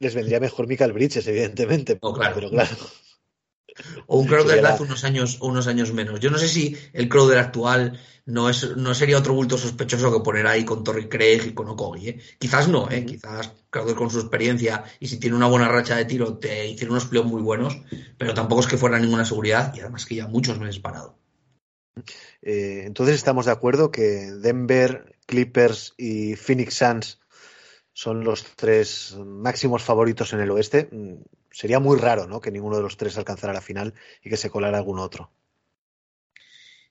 [0.00, 1.98] Les vendría mejor Michael Bridges, evidentemente.
[2.02, 2.34] No, claro.
[2.34, 2.76] Pero claro.
[4.06, 6.20] O un Crowder de hace unos años, unos años menos.
[6.20, 10.22] Yo no sé si el Crowder actual no, es, no sería otro bulto sospechoso que
[10.22, 12.08] poner ahí con Torrey Craig y con Okogi.
[12.10, 12.20] ¿eh?
[12.38, 13.04] Quizás no, ¿eh?
[13.04, 16.92] quizás Crowder con su experiencia y si tiene una buena racha de tiro te hicieron
[16.92, 17.80] unos playoffs muy buenos,
[18.16, 21.18] pero tampoco es que fuera ninguna seguridad y además que ya muchos meses parado.
[22.42, 27.20] Eh, entonces estamos de acuerdo que Denver, Clippers y Phoenix Suns
[27.98, 30.88] son los tres máximos favoritos en el oeste.
[31.50, 32.40] Sería muy raro ¿no?
[32.40, 35.32] que ninguno de los tres alcanzara la final y que se colara algún otro.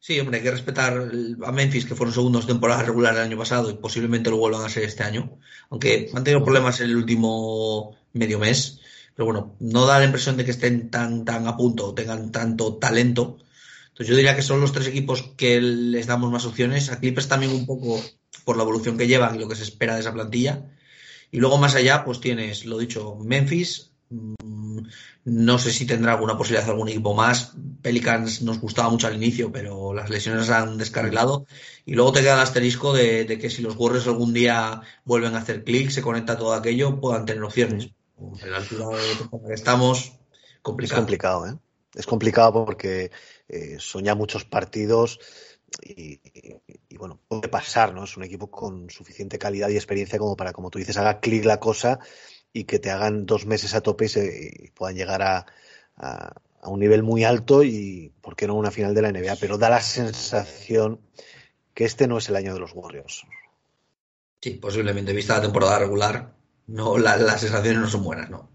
[0.02, 1.10] Sí, hombre, hay que respetar
[1.46, 4.70] a Memphis, que fueron segundos temporada regular el año pasado y posiblemente lo vuelvan a
[4.70, 5.40] ser este año,
[5.70, 8.82] aunque han tenido problemas en el último medio mes.
[9.16, 12.34] Pero bueno, no da la impresión de que estén tan, tan a punto o tengan
[12.34, 13.38] tanto talento
[13.98, 16.92] entonces yo diría que son los tres equipos que les damos más opciones.
[16.92, 18.00] A Clippers también un poco
[18.46, 20.66] por la evolución que llevan y lo que se espera de esa plantilla.
[21.32, 23.92] Y luego más allá, pues tienes, lo dicho, Memphis.
[24.10, 24.80] Mm,
[25.26, 27.54] no sé si tendrá alguna posibilidad algún equipo más.
[27.82, 31.46] Pelicans nos gustaba mucho al inicio, pero las lesiones han descarrilado.
[31.86, 35.36] Y luego te queda el asterisco de, de que si los Warriors algún día vuelven
[35.36, 37.90] a hacer clic, se conecta todo aquello, puedan tener opciones.
[38.42, 40.14] En la altura de que estamos,
[40.62, 40.96] complicado.
[40.96, 41.58] Es complicado, ¿eh?
[41.94, 43.12] Es complicado porque
[43.48, 45.20] eh, son ya muchos partidos
[45.84, 46.20] y,
[46.98, 48.04] bueno, puede pasar, ¿no?
[48.04, 51.46] Es un equipo con suficiente calidad y experiencia como para, como tú dices, haga clic
[51.46, 52.00] la cosa
[52.54, 55.46] y que te hagan dos meses a tope y, se, y puedan llegar a,
[55.98, 59.36] a, a, un nivel muy alto y, ¿por qué no, una final de la NBA?
[59.40, 61.02] Pero da la sensación
[61.74, 63.26] que este no es el año de los Warriors.
[64.42, 66.34] Sí, posiblemente, vista la temporada regular,
[66.68, 68.50] no, la, las sensaciones no son buenas, ¿no?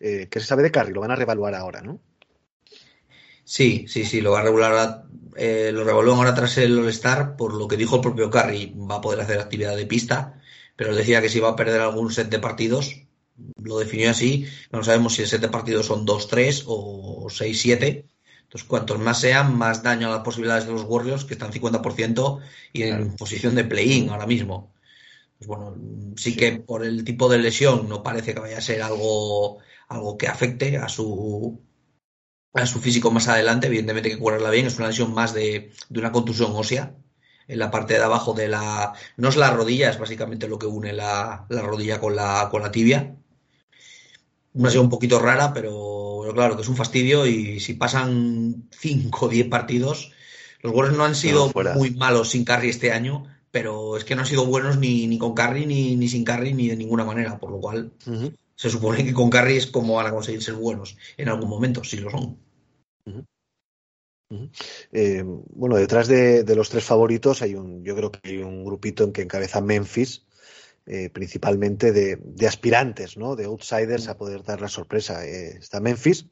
[0.00, 0.92] Eh, ¿Qué se sabe de Curry?
[0.92, 2.00] Lo van a revaluar ahora, ¿no?
[3.48, 5.04] Sí, sí, sí, lo va a regular,
[5.36, 8.96] eh, lo revalúan ahora tras el All-Star, por lo que dijo el propio Curry, va
[8.96, 10.40] a poder hacer actividad de pista,
[10.74, 13.06] pero decía que si va a perder algún set de partidos,
[13.62, 14.46] lo definió así.
[14.72, 18.10] No sabemos si el siete partidos son 2-3 o 6-7.
[18.42, 22.40] Entonces, cuantos más sean, más daño a las posibilidades de los Warriors, que están 50%
[22.72, 24.74] y en posición de play-in ahora mismo.
[25.38, 25.76] Pues bueno,
[26.16, 30.16] sí, que por el tipo de lesión no parece que vaya a ser algo, algo
[30.18, 31.60] que afecte a su,
[32.56, 33.66] a su físico más adelante.
[33.66, 36.94] Evidentemente que curarla bien, es una lesión más de, de una contusión ósea
[37.48, 38.92] en la parte de abajo de la.
[39.16, 42.62] No es la rodilla, es básicamente lo que une la, la rodilla con la, con
[42.62, 43.16] la tibia.
[44.54, 49.26] Una lesión un poquito rara, pero, claro, que es un fastidio y si pasan 5
[49.26, 50.12] o 10 partidos,
[50.62, 54.22] los goles no han sido muy malos sin Carry este año, pero es que no
[54.22, 57.38] han sido buenos ni, ni con Carry ni, ni sin Carry ni de ninguna manera,
[57.38, 57.92] por lo cual
[58.54, 61.84] se supone que con Carry es como van a conseguir ser buenos en algún momento,
[61.84, 62.38] si lo son.
[64.92, 69.04] Eh, bueno, detrás de, los tres favoritos hay un, yo creo que hay un grupito
[69.04, 70.24] en que encabeza Memphis,
[70.86, 73.36] eh, principalmente de, aspirantes, ¿no?
[73.36, 75.24] De outsiders a poder dar la sorpresa.
[75.26, 76.26] Eh, está Memphis,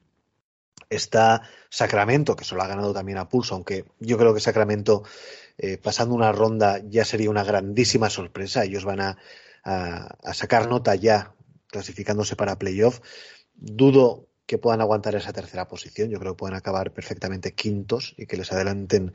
[0.90, 5.02] está Sacramento, que solo ha ganado también a pulso, aunque yo creo que Sacramento,
[5.82, 8.64] pasando una ronda, ya sería una grandísima sorpresa.
[8.64, 9.18] Ellos van a,
[9.62, 11.34] a sacar nota ya,
[11.68, 13.00] clasificándose para playoff.
[13.54, 16.10] Dudo que puedan aguantar esa tercera posición.
[16.10, 19.12] Yo creo que pueden acabar perfectamente quintos y que les adelanten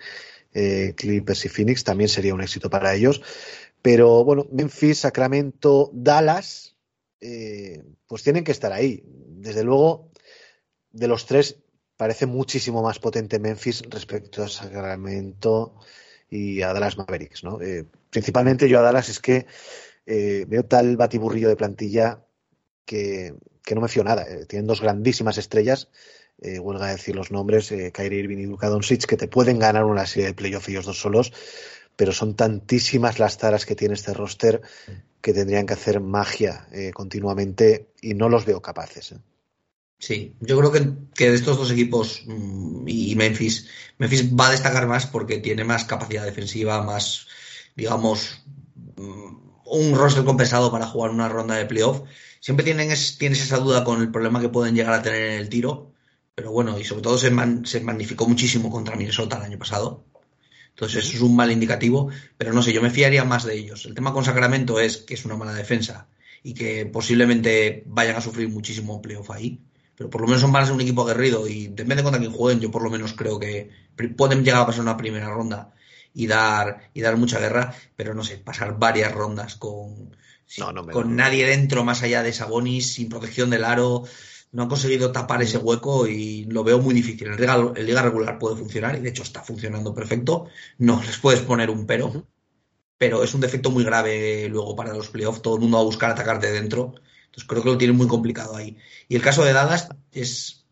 [0.53, 1.83] eh, Clippers y Phoenix.
[1.83, 3.21] También sería un éxito para ellos.
[3.81, 6.75] Pero bueno, Memphis, Sacramento, Dallas,
[7.21, 9.03] eh, pues tienen que estar ahí.
[9.05, 10.11] Desde luego,
[10.91, 11.57] de los tres,
[11.95, 15.75] parece muchísimo más potente Memphis respecto a Sacramento
[16.29, 17.43] y a Dallas Mavericks.
[17.43, 17.61] ¿no?
[17.61, 19.45] Eh, principalmente yo a Dallas es que
[20.05, 22.25] eh, veo tal batiburrillo de plantilla
[22.85, 23.35] que
[23.69, 24.23] que no me fío nada.
[24.27, 25.89] Eh, tienen dos grandísimas estrellas,
[26.41, 29.85] eh, huelga decir los nombres, eh, Kyrie Irving y Luka Doncic, que te pueden ganar
[29.85, 31.31] una serie de playoffs ellos dos solos,
[31.95, 34.63] pero son tantísimas las taras que tiene este roster
[35.21, 39.13] que tendrían que hacer magia eh, continuamente y no los veo capaces.
[39.99, 43.67] Sí, yo creo que, que, de estos dos equipos mm, y Memphis,
[43.99, 47.27] Memphis va a destacar más porque tiene más capacidad defensiva, más,
[47.75, 48.41] digamos,
[48.95, 52.01] mm, un roster compensado para jugar una ronda de playoff
[52.39, 55.49] siempre tienen tienes esa duda con el problema que pueden llegar a tener en el
[55.49, 55.93] tiro,
[56.35, 57.31] pero bueno, y sobre todo se,
[57.65, 60.05] se magnificó muchísimo contra Minnesota el año pasado.
[60.69, 63.85] Entonces eso es un mal indicativo, pero no sé, yo me fiaría más de ellos.
[63.85, 66.07] El tema con Sacramento es que es una mala defensa
[66.41, 69.59] y que posiblemente vayan a sufrir muchísimo playoff ahí,
[69.97, 72.21] pero por lo menos son van a ser un equipo aguerrido y depende de contra
[72.21, 73.69] quién jueguen, yo por lo menos creo que
[74.15, 75.73] pueden llegar a pasar una primera ronda
[76.13, 80.15] y dar, y dar mucha guerra, pero no sé, pasar varias rondas con,
[80.91, 84.03] con nadie dentro más allá de Sabonis, sin protección del aro.
[84.51, 87.27] No han conseguido tapar ese hueco y lo veo muy difícil.
[87.27, 90.47] El liga, liga regular puede funcionar y de hecho está funcionando perfecto.
[90.79, 92.25] No les puedes poner un pero,
[92.97, 95.43] pero es un defecto muy grave luego para los playoffs.
[95.43, 96.95] Todo el mundo va a buscar atacar de dentro.
[97.25, 98.75] Entonces creo que lo tienen muy complicado ahí.
[99.07, 100.65] Y el caso de Dallas es,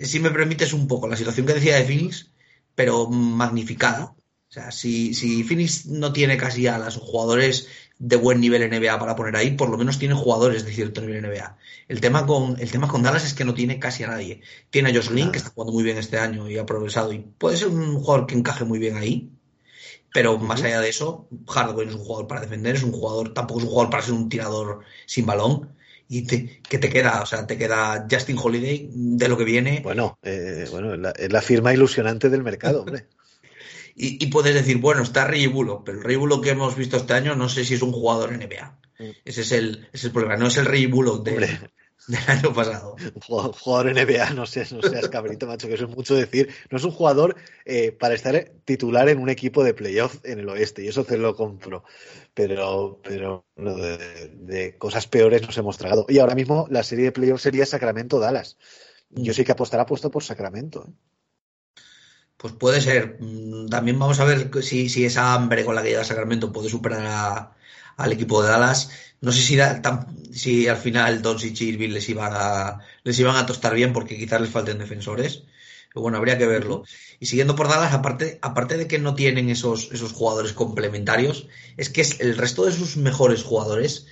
[0.00, 2.30] si me permites un poco, la situación que decía de Phoenix,
[2.76, 4.14] pero magnificada.
[4.48, 7.68] O sea, si, si Phoenix no tiene casi alas o jugadores
[8.00, 11.22] de buen nivel NBA para poner ahí, por lo menos tiene jugadores de cierto nivel
[11.22, 11.58] NBA.
[11.86, 14.40] El tema con, el tema con Dallas es que no tiene casi a nadie.
[14.70, 17.58] Tiene a Josh que está jugando muy bien este año y ha progresado, y puede
[17.58, 19.30] ser un jugador que encaje muy bien ahí.
[20.14, 23.34] Pero más allá de eso, Hardaway no es un jugador para defender, es un jugador,
[23.34, 25.74] tampoco es un jugador para ser un tirador sin balón.
[26.08, 29.80] Y que te queda, o sea, te queda Justin Holiday de lo que viene.
[29.84, 33.06] Bueno, eh, bueno, es la firma ilusionante del mercado, hombre.
[33.94, 37.14] Y, puedes decir, bueno, está Rey Bulo, pero el Rey Bulo que hemos visto este
[37.14, 38.78] año no sé si es un jugador NBA.
[38.98, 39.10] Mm.
[39.24, 41.58] Ese es el, es el problema, no es el Rey Bulo de,
[42.06, 42.96] del año pasado.
[43.26, 46.48] Jugador NBA, no sé, no seas cabrito, macho, que eso es mucho decir.
[46.70, 50.48] No es un jugador eh, para estar titular en un equipo de playoff en el
[50.48, 51.84] oeste, y eso te lo compro.
[52.34, 56.06] Pero, pero de, cosas peores nos hemos tragado.
[56.08, 58.56] Y ahora mismo la serie de playoff sería Sacramento-Dallas.
[59.10, 59.34] Yo mm.
[59.34, 60.86] sí que apostará puesto por Sacramento.
[60.88, 60.92] ¿eh?
[62.40, 63.18] Pues puede ser.
[63.68, 67.52] También vamos a ver si, si esa hambre con la que llega Sacramento puede superar
[67.98, 68.90] al equipo de Dallas.
[69.20, 69.58] No sé si,
[70.32, 74.16] si al final Don y Irving les iban a les iban a tostar bien porque
[74.16, 75.42] quizás les falten defensores.
[75.90, 76.84] Pero bueno, habría que verlo.
[77.18, 81.90] Y siguiendo por Dallas, aparte, aparte de que no tienen esos, esos jugadores complementarios, es
[81.90, 84.06] que es el resto de sus mejores jugadores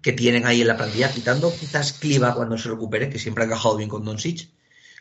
[0.00, 3.46] que tienen ahí en la plantilla, quitando quizás Cliva cuando se recupere, que siempre ha
[3.48, 4.48] encajado bien con Doncic,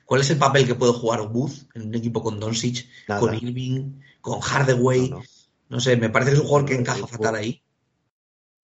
[0.05, 2.87] ¿Cuál es el papel que puede jugar Booth en un equipo con Doncic,
[3.19, 5.11] con Irving, con Hardaway?
[5.67, 7.61] No, sé, me parece que es un jugador que encaja fatal ahí.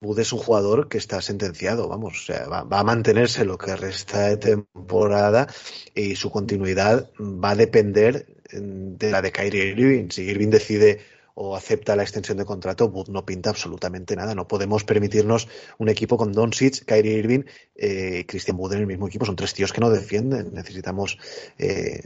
[0.00, 3.76] Booth es un jugador que está sentenciado, vamos, o sea, va, a mantenerse lo que
[3.76, 5.48] resta de temporada
[5.94, 10.10] y su continuidad va a depender de la de Kyrie Irving.
[10.10, 11.00] Si Irving decide
[11.34, 14.34] o acepta la extensión de contrato, Wood no pinta absolutamente nada.
[14.34, 19.08] No podemos permitirnos un equipo con Doncic, Kyrie Irving eh, Christian Wood en el mismo
[19.08, 19.24] equipo.
[19.24, 20.52] Son tres tíos que no defienden.
[20.52, 21.18] Necesitamos
[21.58, 22.04] eh,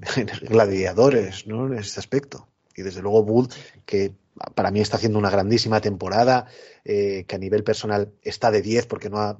[0.42, 1.66] gladiadores ¿no?
[1.66, 2.48] en ese aspecto.
[2.74, 3.52] Y desde luego Wood,
[3.84, 4.14] que
[4.54, 6.46] para mí está haciendo una grandísima temporada,
[6.84, 9.38] eh, que a nivel personal está de 10 porque no ha,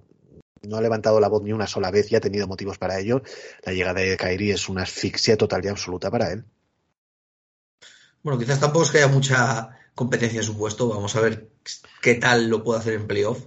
[0.63, 3.23] no ha levantado la voz ni una sola vez y ha tenido motivos para ello.
[3.65, 6.45] La llegada de Kyrie es una asfixia total y absoluta para él.
[8.23, 10.89] Bueno, quizás tampoco es que haya mucha competencia en su puesto.
[10.89, 11.51] Vamos a ver
[12.01, 13.47] qué tal lo puede hacer en playoff.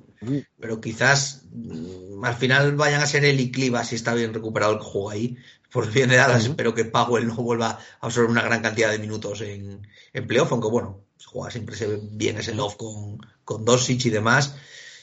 [0.60, 4.74] Pero quizás mm, al final vayan a ser él y Cliva si está bien recuperado
[4.74, 5.38] el que juega ahí.
[5.72, 9.00] Por bien de Dallas, espero que Powell no vuelva a absorber una gran cantidad de
[9.00, 13.66] minutos en, en playoff, aunque bueno, juega siempre se ve bien ese love con, con
[13.66, 14.56] Dosic y demás.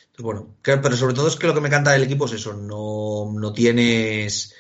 [0.07, 2.55] Entonces, bueno, pero sobre todo es que lo que me encanta del equipo es eso,
[2.55, 4.55] no, no tienes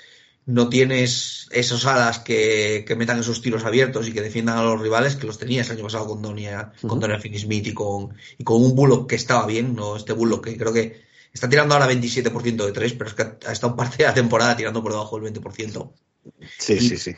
[0.46, 4.80] no tienes esos alas que, que, metan esos tiros abiertos y que defiendan a los
[4.80, 8.44] rivales que los tenías el año pasado con Donia, con Donia Finney-Smith y con, y
[8.44, 11.02] con un Bullock que estaba bien, no este Bullock que creo que
[11.32, 14.56] está tirando ahora 27% de tres, pero es que ha estado parte de la temporada
[14.56, 15.92] tirando por debajo del 20%.
[16.58, 17.14] Sí, sí, sí.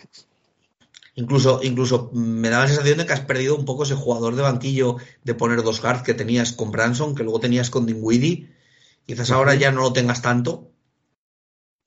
[1.16, 4.42] Incluso, incluso me da la sensación de que has perdido un poco ese jugador de
[4.42, 8.48] banquillo de poner dos guards que tenías con Branson, que luego tenías con Dinwiddie.
[9.06, 10.73] Quizás ahora ya no lo tengas tanto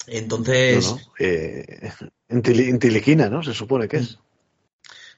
[0.07, 0.95] entonces.
[1.19, 1.91] Eh,
[2.29, 3.43] en, Tiliquina, ¿no?
[3.43, 4.17] Se supone que es.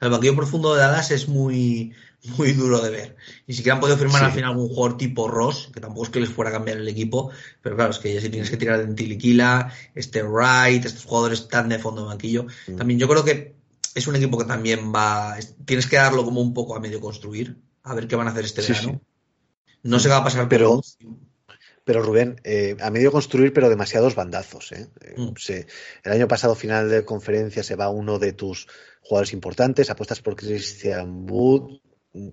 [0.01, 1.93] El banquillo profundo de Dallas es muy,
[2.37, 3.15] muy duro de ver.
[3.47, 6.19] Ni siquiera han podido firmar al final algún jugador tipo Ross, que tampoco es que
[6.21, 8.79] les fuera a cambiar el equipo, pero claro, es que ya si tienes que tirar
[8.79, 12.45] en Tiliquila, este Wright, estos jugadores tan de fondo de banquillo.
[12.67, 12.75] Mm.
[12.77, 13.55] También yo creo que
[13.93, 15.37] es un equipo que también va.
[15.65, 18.45] Tienes que darlo como un poco a medio construir, a ver qué van a hacer
[18.45, 19.01] este verano.
[19.83, 20.81] No se va a pasar, pero.
[20.99, 21.28] Pero
[21.87, 24.71] Rubén, eh, a medio construir, pero demasiados bandazos.
[24.71, 24.87] ¿eh?
[25.01, 25.33] eh mm.
[26.03, 28.67] el año pasado, final de conferencia, se va uno de tus
[29.01, 31.79] jugadores importantes, apuestas por Christian Wood,
[32.13, 32.29] mm,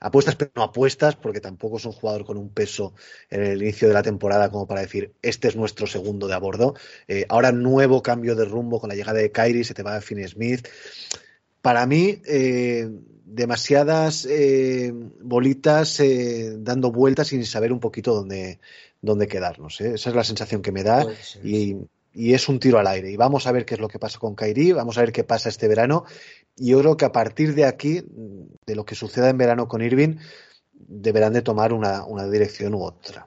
[0.00, 2.94] apuestas pero no apuestas, porque tampoco es un jugador con un peso
[3.30, 6.38] en el inicio de la temporada como para decir, este es nuestro segundo de a
[6.38, 6.74] bordo.
[7.08, 10.00] Eh, ahora nuevo cambio de rumbo con la llegada de Kyrie, se te va a
[10.00, 10.68] Finn Smith.
[11.64, 12.20] Para mí,
[13.24, 14.28] demasiadas
[15.22, 16.02] bolitas
[16.58, 18.58] dando vueltas sin saber un poquito dónde,
[19.04, 19.80] dónde quedarnos.
[19.80, 19.94] ¿eh?
[19.94, 21.06] Esa es la sensación que me da
[21.42, 21.76] y,
[22.16, 23.10] es un tiro al aire.
[23.10, 25.24] Y vamos a ver qué es lo que pasa con Kairi, vamos a ver qué
[25.24, 26.04] pasa este verano.
[26.56, 28.04] Y yo creo que a partir de aquí,
[28.66, 30.18] de lo que suceda en verano con Irving,
[30.72, 33.26] deberán de tomar una, dirección u otra.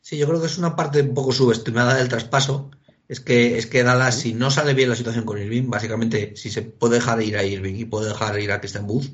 [0.00, 2.72] Sí, yo creo que es una parte un poco subestimada del traspaso.
[3.12, 6.48] Es que, es que Dallas, si no sale bien la situación con Irving, básicamente, si
[6.48, 9.04] se puede dejar ir a Irving y puede dejar ir a Christian Booth,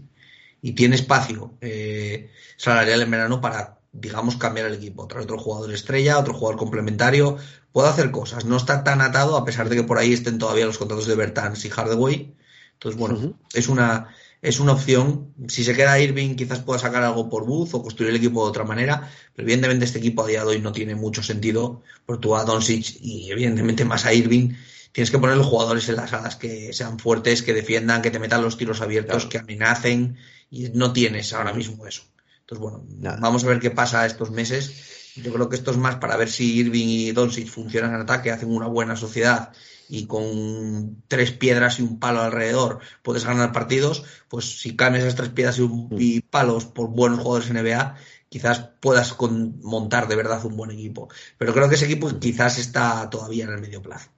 [0.63, 5.09] y tiene espacio eh, salarial en verano para digamos, cambiar el equipo.
[5.09, 7.39] Traer otro jugador estrella, otro jugador complementario.
[7.73, 8.45] Puede hacer cosas.
[8.45, 11.17] No está tan atado, a pesar de que por ahí estén todavía los contratos de
[11.17, 12.37] Bertans y Hardaway.
[12.75, 15.35] Entonces, bueno, es una es una opción.
[15.49, 18.51] Si se queda Irving, quizás pueda sacar algo por Booth o construir el equipo de
[18.51, 19.11] otra manera.
[19.35, 21.83] Pero evidentemente este equipo a día de hoy no tiene mucho sentido.
[22.07, 24.55] Por tú a Doncic y evidentemente más a Irving
[24.93, 28.19] tienes que poner los jugadores en las alas que sean fuertes, que defiendan, que te
[28.19, 30.17] metan los tiros abiertos, que amenacen.
[30.51, 32.03] Y no tienes ahora mismo eso.
[32.41, 32.85] Entonces, bueno,
[33.21, 35.13] vamos a ver qué pasa estos meses.
[35.17, 38.31] Yo creo que esto es más para ver si Irving y Doncic funcionan en ataque,
[38.31, 39.53] hacen una buena sociedad
[39.89, 45.17] y con tres piedras y un palo alrededor puedes ganar partidos, pues si cambias esas
[45.17, 46.29] tres piedras y, mm.
[46.31, 47.97] palos por buenos jugadores en NBA,
[48.29, 49.17] quizás puedas
[49.63, 51.09] montar de verdad un buen equipo.
[51.39, 54.11] Pero creo que ese equipo quizás está todavía en el medio plazo.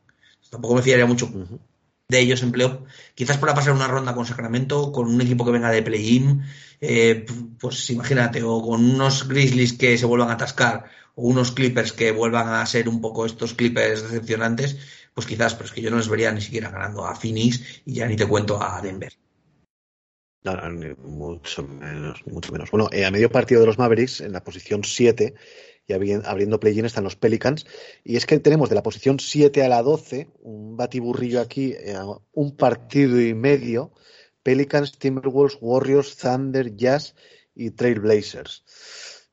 [0.50, 1.30] Tampoco me fiaría mucho
[2.08, 5.70] de ellos empleo, quizás para pasar una ronda con Sacramento, con un equipo que venga
[5.70, 6.42] de play-in,
[6.80, 7.24] eh,
[7.60, 12.48] pues imagínate, o con unos Grizzlies que se vuelvan a atascar, unos Clippers que vuelvan
[12.48, 14.78] a ser un poco estos Clippers decepcionantes,
[15.14, 17.94] pues quizás, pero es que yo no les vería ni siquiera ganando a Phoenix y
[17.94, 19.12] ya ni te cuento a Denver.
[20.42, 22.70] No, no, mucho menos, mucho menos.
[22.70, 25.34] Bueno, eh, a medio partido de los Mavericks, en la posición 7,
[25.86, 27.66] y abriendo play-in están los Pelicans.
[28.04, 31.96] Y es que tenemos de la posición 7 a la 12, un batiburrillo aquí, eh,
[32.32, 33.92] un partido y medio,
[34.42, 37.14] Pelicans, Timberwolves, Warriors, Thunder, Jazz
[37.54, 38.64] y Trailblazers.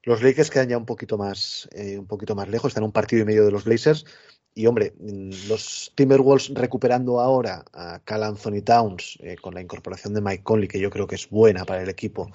[0.07, 3.23] Los Lakers quedan ya un poquito más, eh, un poquito más lejos, están un partido
[3.23, 4.05] y medio de los Blazers.
[4.53, 10.13] Y hombre, mm, los Timberwolves recuperando ahora a Cal Anthony Towns eh, con la incorporación
[10.13, 12.31] de Mike Conley, que yo creo que es buena para el equipo,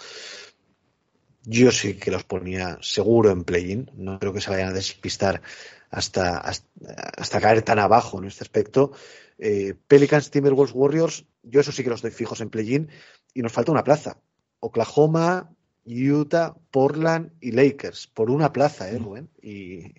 [1.45, 3.91] yo sí que los ponía seguro en play-in.
[3.95, 5.41] No creo que se vayan a despistar
[5.91, 8.93] hasta, hasta, caer tan abajo en este aspecto.
[9.39, 12.91] Eh, Pelicans, Timberwolves, Warriors, yo eso sí que los doy fijos en play-in.
[13.33, 14.19] Y nos falta una plaza.
[14.61, 15.51] Oklahoma,
[15.85, 18.07] Utah, Portland y Lakers.
[18.07, 19.29] Por una plaza, ¿eh, Rubén?
[19.43, 19.95] Y,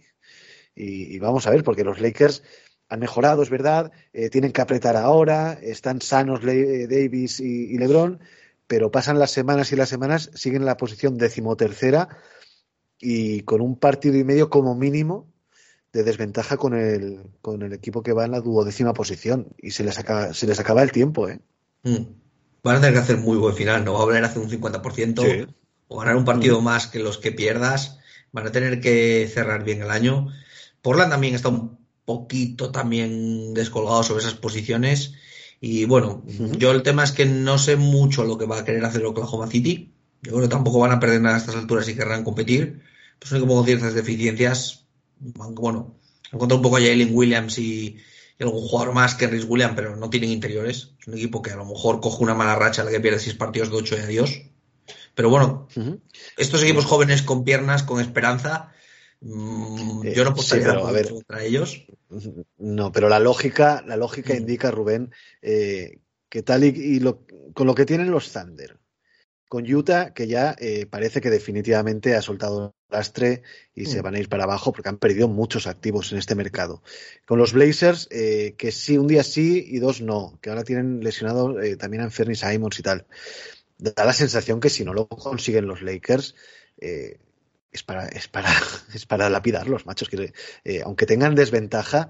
[0.75, 2.43] y, vamos a ver, porque los Lakers
[2.89, 3.91] han mejorado, es verdad.
[4.13, 5.53] Eh, tienen que apretar ahora.
[5.61, 8.19] Están sanos Davis y, y LeBron
[8.67, 12.09] pero pasan las semanas y las semanas, siguen en la posición decimotercera
[12.99, 15.27] y con un partido y medio como mínimo
[15.91, 19.83] de desventaja con el, con el equipo que va en la duodécima posición y se
[19.83, 21.39] les acaba, se les acaba el tiempo, ¿eh?
[21.83, 21.97] Mm.
[22.63, 24.49] Van a tener que hacer muy buen final, no va a volver a hacer un
[24.49, 25.53] 50%
[25.87, 27.99] o ganar un partido más que los que pierdas.
[28.31, 30.29] Van a tener que cerrar bien el año.
[30.81, 35.13] Portland también está un poquito también descolgado sobre esas posiciones.
[35.61, 36.23] Y bueno,
[36.57, 39.47] yo el tema es que no sé mucho lo que va a querer hacer Oklahoma
[39.47, 39.93] City.
[40.21, 42.81] Yo creo que tampoco van a perder nada a estas alturas y querrán competir.
[43.19, 44.83] Pues son como ciertas deficiencias
[45.23, 45.95] bueno,
[46.31, 47.97] encontrado un poco a Jalen Williams y,
[48.39, 50.91] algún jugador más que Rhys Williams, pero no tienen interiores.
[50.99, 53.35] Es un equipo que a lo mejor coge una mala racha la que pierde seis
[53.35, 54.41] partidos de ocho y adiós.
[55.15, 55.67] Pero bueno,
[56.37, 58.71] estos equipos jóvenes con piernas, con esperanza,
[59.21, 60.75] mm, yo no eh, apostaría
[61.09, 61.85] contra ellos.
[62.57, 65.11] No, pero la lógica, la lógica indica, Rubén,
[65.41, 65.99] eh,
[66.29, 66.99] que tal y,
[67.53, 68.79] con lo que tienen los Thunder,
[69.53, 73.43] con Utah, que ya eh, parece que definitivamente ha soltado el lastre
[73.75, 74.03] y se mm.
[74.03, 76.81] van a ir para abajo porque han perdido muchos activos en este mercado.
[77.27, 81.03] Con los Blazers, eh, que sí, un día sí y dos no, que ahora tienen
[81.03, 83.05] lesionado eh, también a Fernie Simons y tal.
[83.83, 86.35] Da la sensación que si no lo consiguen los Lakers,
[86.77, 88.49] es, para, es, para,
[88.93, 90.07] es para lapidarlos, machos.
[90.07, 90.31] Que,
[90.85, 92.07] aunque tengan desventaja,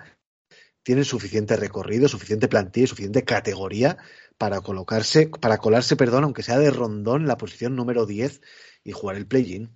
[0.84, 3.97] tienen suficiente recorrido, suficiente plantilla y suficiente categoría
[4.38, 8.41] para colocarse, para colarse, perdón, aunque sea de rondón, en la posición número 10
[8.84, 9.71] y jugar el play-in.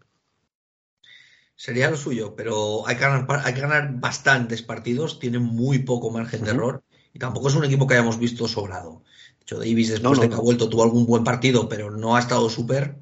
[1.55, 6.11] Sería lo suyo, pero hay que ganar, hay que ganar bastantes partidos, tiene muy poco
[6.11, 6.83] margen de error
[7.13, 9.03] y tampoco es un equipo que hayamos visto sobrado.
[9.47, 12.19] De hecho, Davis después de que ha vuelto tuvo algún buen partido, pero no ha
[12.19, 12.95] estado súper.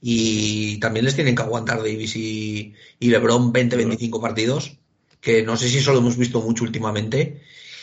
[0.00, 4.78] Y también les tienen que aguantar Davis y, y LeBron 20-25 partidos,
[5.20, 7.42] que no sé si eso lo hemos visto mucho últimamente.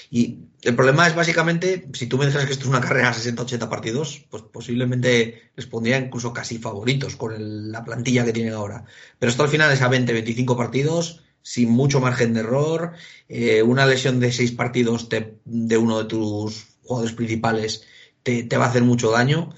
[0.10, 3.14] Y el problema es básicamente, si tú me dejas que esto es una carrera a
[3.14, 8.86] 60-80 partidos, pues posiblemente les pondría incluso casi favoritos con la plantilla que tienen ahora.
[9.20, 12.93] Pero esto al final es a 20-25 partidos, sin mucho margen de error,
[13.30, 17.84] eh, una lesión de 6 partidos de uno de tus jugadores principales
[18.24, 19.49] te, va a hacer mucho daño.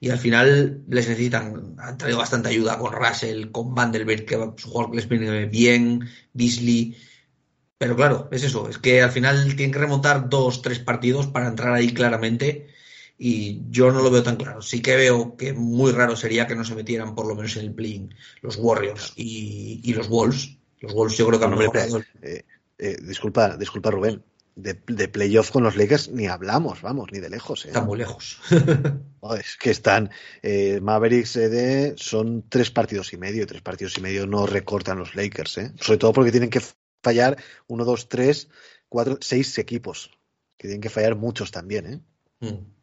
[0.00, 4.70] Y al final les necesitan, han traído bastante ayuda con Russell, con Vanderbilt, que su
[4.70, 6.96] jugador les viene bien, Beasley
[7.82, 11.48] pero claro, es eso, es que al final tienen que remontar dos, tres partidos para
[11.48, 12.68] entrar ahí claramente
[13.18, 14.62] y yo no lo veo tan claro.
[14.62, 17.64] Sí que veo que muy raro sería que no se metieran por lo menos en
[17.64, 18.08] el play
[18.40, 20.58] los Warriors y, los Wolves.
[20.78, 22.44] Los Wolves yo creo que han eh,
[22.78, 24.22] eh, disculpa, disculpa Rubén,
[24.54, 24.74] de,
[25.08, 27.64] playoff con los Lakers ni hablamos, vamos, ni de lejos.
[27.64, 27.68] ¿eh?
[27.68, 28.38] Están muy lejos.
[29.38, 30.10] es que están
[30.42, 31.38] eh, Mavericks
[31.96, 35.72] son tres partidos y medio, tres partidos y medio no recortan los Lakers, ¿eh?
[35.80, 36.60] sobre todo porque tienen que
[37.02, 37.36] fallar
[37.66, 38.48] uno, dos, tres,
[38.88, 40.10] cuatro, seis equipos.
[40.56, 42.00] Que tienen que fallar muchos también, ¿eh?
[42.40, 42.82] Mm.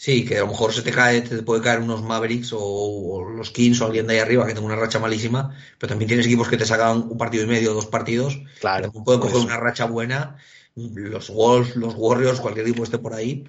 [0.00, 3.50] Sí, que a lo mejor se te cae, te puede caer unos Mavericks o, los
[3.50, 6.48] Kings o alguien de ahí arriba que tenga una racha malísima, pero también tienes equipos
[6.48, 8.40] que te sacan un partido y medio, dos partidos.
[8.60, 8.90] Claro.
[8.92, 10.38] Pueden coger una racha buena,
[10.94, 13.44] los Wolves, los Warriors, cualquier equipo esté por ahí.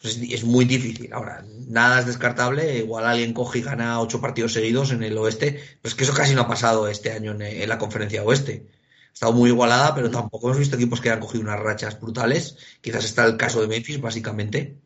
[0.00, 1.12] Pues es muy difícil.
[1.12, 2.78] Ahora, nada es descartable.
[2.78, 5.52] Igual alguien coge y gana ocho partidos seguidos en el oeste.
[5.52, 8.66] Pero es que eso casi no ha pasado este año en la conferencia oeste
[9.12, 12.56] ha estado muy igualada, pero tampoco hemos visto equipos que hayan cogido unas rachas brutales.
[12.80, 14.78] Quizás está el caso de Memphis, básicamente.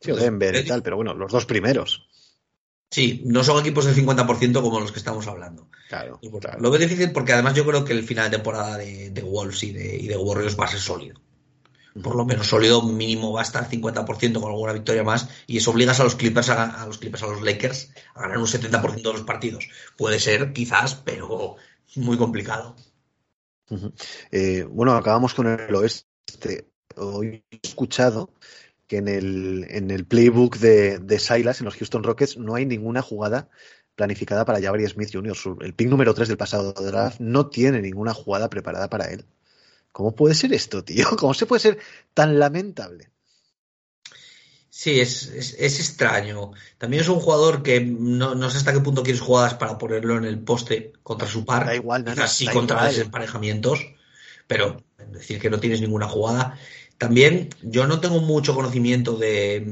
[0.00, 2.08] Sí, o Denver y tal, pero bueno, los dos primeros.
[2.90, 5.68] Sí, no son equipos del 50% como los que estamos hablando.
[5.88, 6.18] Claro,
[6.58, 9.72] Lo veo difícil porque además yo creo que el final de temporada de, Wolves y
[9.72, 11.20] de, y de, Warriors va a ser sólido.
[12.02, 15.28] Por lo menos sólido, mínimo va a estar 50% con alguna victoria más.
[15.46, 18.38] Y eso obligas a los Clippers, a, a los Clippers, a los Lakers, a ganar
[18.38, 19.68] un 70% de los partidos.
[19.96, 21.56] Puede ser, quizás, pero
[21.94, 22.76] muy complicado.
[24.30, 26.66] Eh, bueno, acabamos con el oeste.
[26.96, 28.30] Hoy he escuchado
[28.86, 32.66] que en el, en el playbook de, de Silas, en los Houston Rockets, no hay
[32.66, 33.48] ninguna jugada
[33.96, 35.36] planificada para Jabari Smith Jr.
[35.62, 39.24] El pick número 3 del pasado draft no tiene ninguna jugada preparada para él.
[39.90, 41.06] ¿Cómo puede ser esto, tío?
[41.18, 41.78] ¿Cómo se puede ser
[42.14, 43.10] tan lamentable?
[44.68, 46.50] Sí, es, es, extraño.
[46.76, 50.18] También es un jugador que no, no, sé hasta qué punto quieres jugadas para ponerlo
[50.18, 51.64] en el poste contra su par.
[51.64, 52.26] Da igual, nada.
[52.26, 53.86] sí contra los emparejamientos,
[54.46, 56.58] pero decir que no tienes ninguna jugada.
[56.98, 59.62] También yo no tengo mucho conocimiento de,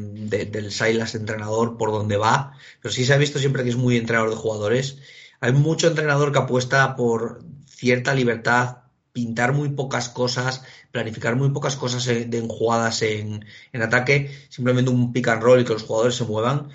[0.50, 2.52] del Silas entrenador por dónde va,
[2.82, 4.98] pero sí se ha visto siempre que es muy entrenador de jugadores.
[5.40, 8.83] Hay mucho entrenador que apuesta por cierta libertad,
[9.14, 15.28] pintar muy pocas cosas, planificar muy pocas cosas en, jugadas en, ataque, simplemente un pick
[15.28, 16.68] and roll y que los jugadores se muevan.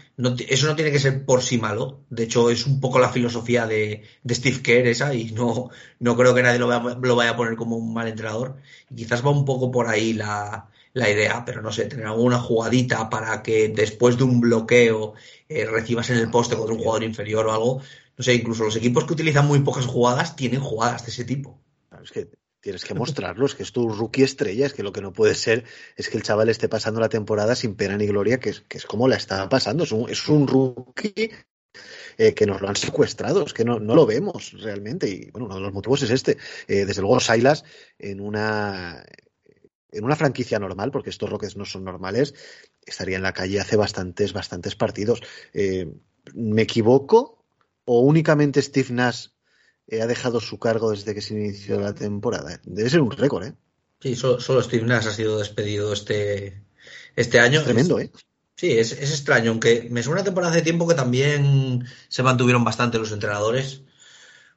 [0.47, 1.99] eso no tiene que ser por sí malo.
[2.09, 5.69] De hecho, es un poco la filosofía de, Steve Kerr esa y no,
[5.99, 8.55] no creo que nadie lo vaya, lo vaya, a poner como un mal entrenador.
[8.95, 13.09] quizás va un poco por ahí la, la idea, pero no sé, tener alguna jugadita
[13.09, 15.13] para que después de un bloqueo
[15.49, 17.81] eh, recibas en el poste contra un jugador inferior o algo.
[18.17, 21.59] No sé, incluso los equipos que utilizan muy pocas jugadas tienen jugadas de ese tipo.
[22.09, 25.01] Es que tienes que mostrarlo, es que es tu rookie estrella, es que lo que
[25.01, 25.63] no puede ser
[25.95, 28.79] es que el chaval esté pasando la temporada sin pena ni gloria, que es, que
[28.79, 29.83] es como la está pasando.
[29.83, 31.31] Es un, es un rookie
[32.17, 35.07] eh, que nos lo han secuestrado, es que no, no, lo vemos realmente.
[35.07, 36.37] Y bueno, uno de los motivos es este.
[36.67, 37.63] Eh, desde luego, Silas,
[37.99, 39.05] en una,
[39.91, 42.33] en una franquicia normal, porque estos Rockets no son normales,
[42.83, 45.21] estaría en la calle hace bastantes, bastantes partidos.
[45.53, 45.93] Eh,
[46.33, 47.45] ¿Me equivoco?
[47.85, 49.27] ¿O únicamente Steve Nash
[50.01, 52.59] ha dejado su cargo desde que se inició la temporada?
[52.63, 53.53] Debe ser un récord, ¿eh?
[54.01, 56.61] Sí, solo, solo Steve Nash ha sido despedido este,
[57.15, 57.59] este año.
[57.59, 58.11] Es tremendo, ¿eh?
[58.55, 62.63] Sí, es, es, extraño, aunque me suena una temporada de tiempo que también se mantuvieron
[62.63, 63.83] bastante los entrenadores.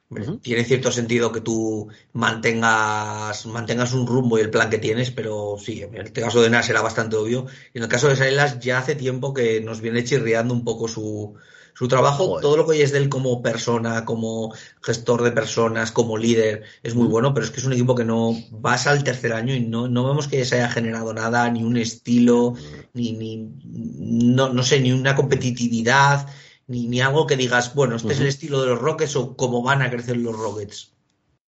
[0.09, 0.41] Uh -huh.
[0.41, 5.55] Tiene cierto sentido que tú mantengas, mantengas un rumbo y el plan que tienes, pero
[5.57, 7.47] sí, en el caso de Nas era bastante obvio.
[7.73, 10.87] Y en el caso de Silas ya hace tiempo que nos viene chirriando un poco
[10.87, 11.35] su,
[11.83, 12.41] su trabajo, Joder.
[12.41, 16.63] todo lo que hoy es de él como persona, como gestor de personas, como líder,
[16.81, 19.53] es muy bueno, pero es que es un equipo que no vas al tercer año
[19.53, 22.55] y no, no vemos que se haya generado nada, ni un estilo,
[22.93, 26.25] ni, ni no, no sé, ni una competitividad,
[26.67, 28.13] ni, ni algo que digas, bueno, este uh -huh.
[28.13, 30.93] es el estilo de los Rockets o cómo van a crecer los Rockets.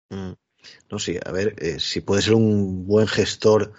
[0.10, 0.34] Mm.
[0.92, 3.72] No, sí, a ver, eh, si puede ser un buen gestor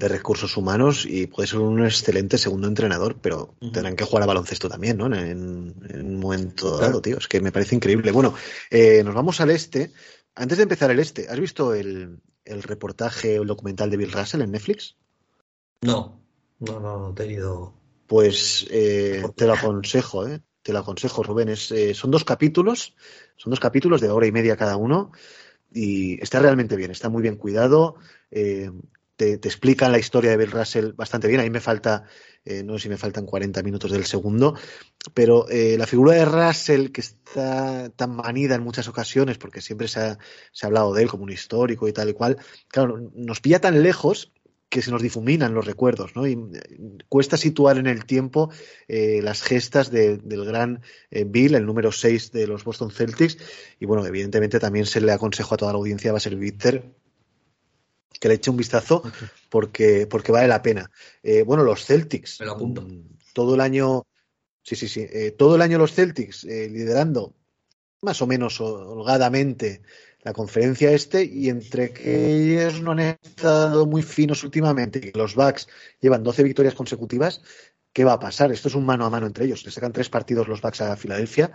[0.00, 3.72] de recursos humanos y puede ser un excelente segundo entrenador, pero uh -huh.
[3.72, 5.06] tendrán que jugar a baloncesto también, ¿no?
[5.14, 7.18] En, en un momento dado, tío.
[7.18, 8.10] Es que me parece increíble.
[8.10, 8.34] Bueno,
[8.70, 9.92] eh, nos vamos al este.
[10.34, 14.12] Antes de empezar el este, ¿has visto el, el reportaje o el documental de Bill
[14.12, 14.96] Russell en Netflix?
[15.82, 16.18] No,
[16.60, 17.74] no, no, no he tenido.
[18.06, 20.40] Pues eh, te lo aconsejo, ¿eh?
[20.62, 21.50] Te lo aconsejo, Rubén.
[21.50, 22.94] Es, eh, son dos capítulos,
[23.36, 25.12] son dos capítulos de hora y media cada uno
[25.72, 27.96] y está realmente bien, está muy bien cuidado.
[28.30, 28.70] Eh,
[29.20, 31.40] te, explican la historia de Bill Russell bastante bien.
[31.40, 32.04] A me falta,
[32.44, 34.54] eh, no sé si me faltan 40 minutos del segundo,
[35.12, 39.88] pero eh, la figura de Russell, que está tan manida en muchas ocasiones, porque siempre
[39.88, 40.18] se ha,
[40.52, 43.60] se ha, hablado de él como un histórico y tal y cual, claro, nos pilla
[43.60, 44.32] tan lejos
[44.70, 46.26] que se nos difuminan los recuerdos, ¿no?
[46.26, 48.50] Y eh, cuesta situar en el tiempo
[48.88, 53.36] las gestas de, del gran Bill, el número 6 de los Boston Celtics,
[53.80, 56.84] y bueno, evidentemente también se le aconsejo a toda la audiencia, va a ser Bitter,
[58.18, 59.02] que le eche un vistazo
[59.48, 60.90] porque, porque vale la pena.
[61.22, 62.40] Eh, bueno, los Celtics.
[62.40, 62.86] Me lo apunto.
[63.32, 64.06] Todo el año.
[64.62, 65.06] Sí, sí, sí.
[65.10, 67.34] Eh, todo el año los Celtics eh, liderando
[68.02, 69.82] más o menos holgadamente
[70.22, 75.34] la conferencia este y entre que ellos no han estado muy finos últimamente y los
[75.34, 75.68] Bucks
[76.00, 77.42] llevan 12 victorias consecutivas,
[77.92, 78.52] ¿qué va a pasar?
[78.52, 79.64] Esto es un mano a mano entre ellos.
[79.64, 81.52] Le sacan tres partidos los Bucks a Filadelfia.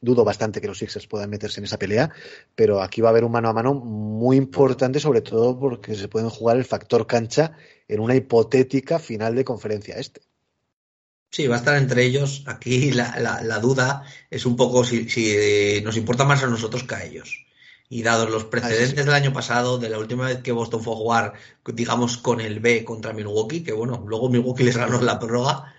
[0.00, 2.10] Dudo bastante que los Sixers puedan meterse en esa pelea,
[2.54, 6.08] pero aquí va a haber un mano a mano muy importante, sobre todo porque se
[6.08, 7.52] pueden jugar el factor cancha
[7.88, 10.22] en una hipotética final de conferencia este.
[11.30, 12.44] Sí, va a estar entre ellos.
[12.46, 16.84] Aquí la, la, la duda es un poco si, si, nos importa más a nosotros
[16.84, 17.44] que a ellos.
[17.94, 20.94] Y dados los precedentes sí, del año pasado, de la última vez que Boston fue
[20.94, 21.32] a jugar,
[21.64, 25.72] digamos, con el B contra Milwaukee, que bueno, luego Milwaukee les ganó la prórroga,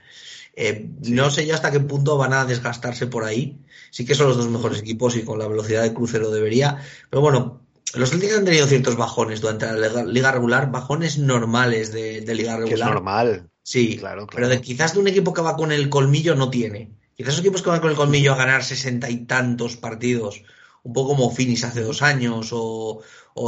[0.55, 1.11] eh, sí.
[1.11, 3.59] no sé yo hasta qué punto van a desgastarse por ahí.
[3.91, 6.81] Sí que son los dos mejores equipos y con la velocidad de cruce lo debería.
[7.09, 7.59] Pero bueno,
[7.95, 12.55] los Celtics han tenido ciertos bajones durante la liga regular, bajones normales de, de liga
[12.55, 12.77] regular.
[12.77, 13.49] Que es normal.
[13.61, 14.29] Sí, claro, claro.
[14.33, 16.91] pero de, quizás de un equipo que va con el colmillo no tiene.
[17.13, 20.43] Quizás los equipos que van con el colmillo a ganar sesenta y tantos partidos
[20.85, 23.01] un poco como Finis hace dos años o,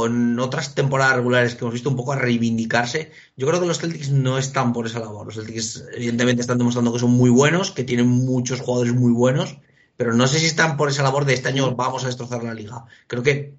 [0.04, 3.12] en otras temporadas regulares que hemos visto un poco a reivindicarse.
[3.36, 5.26] Yo creo que los Celtics no están por esa labor.
[5.26, 9.60] Los Celtics evidentemente están demostrando que son muy buenos, que tienen muchos jugadores muy buenos,
[9.96, 12.54] pero no sé si están por esa labor de este año vamos a destrozar la
[12.54, 12.84] liga.
[13.06, 13.54] Creo que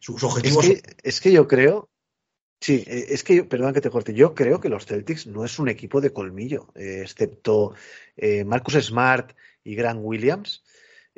[0.00, 0.64] sus objetivos...
[1.02, 1.90] Es que, yo creo...
[2.60, 5.68] Sí, es que, perdón que te corte, yo creo que los Celtics no es un
[5.68, 7.74] equipo de colmillo, eh, excepto
[8.16, 10.64] eh, Marcus Smart y Grant Williams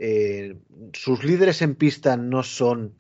[0.03, 0.57] eh,
[0.95, 2.97] sus líderes en pista no son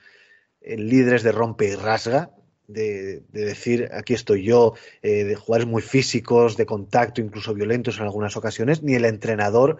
[0.60, 2.30] eh, líderes de rompe y rasga,
[2.68, 7.96] de, de, decir aquí estoy yo, eh, de jugadores muy físicos, de contacto, incluso violentos
[7.96, 9.78] en algunas ocasiones, ni el entrenador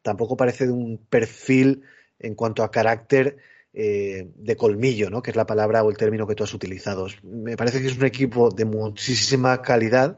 [0.00, 1.82] tampoco parece de un perfil
[2.18, 3.36] en cuanto a carácter
[3.74, 5.20] de colmillo, ¿no?
[5.20, 7.08] que es la palabra o el término que tú has utilizado.
[7.22, 10.16] Me parece que es un equipo de muchísima calidad,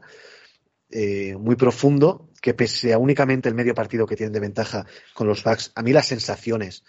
[1.37, 5.43] muy profundo, que pese a únicamente el medio partido que tienen de ventaja con los
[5.43, 6.83] Bucks, a mí las sensaciones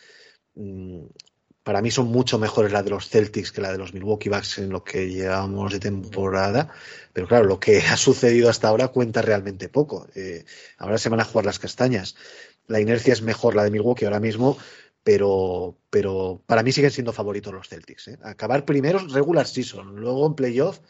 [0.55, 1.05] mmm,
[1.63, 4.59] para mí son mucho mejores las de los Celtics que la de los Milwaukee Bucks
[4.59, 6.73] en lo que llevamos de temporada.
[7.13, 10.09] Pero claro, lo que ha sucedido hasta ahora cuenta realmente poco.
[10.15, 10.45] Eh,
[10.79, 12.17] ahora se van a jugar las castañas.
[12.67, 14.57] La inercia es mejor la de Milwaukee ahora mismo,
[15.03, 18.09] pero, pero para mí siguen siendo favoritos los Celtics.
[18.09, 18.19] ¿eh?
[18.23, 20.81] Acabar primeros regular season, luego en playoff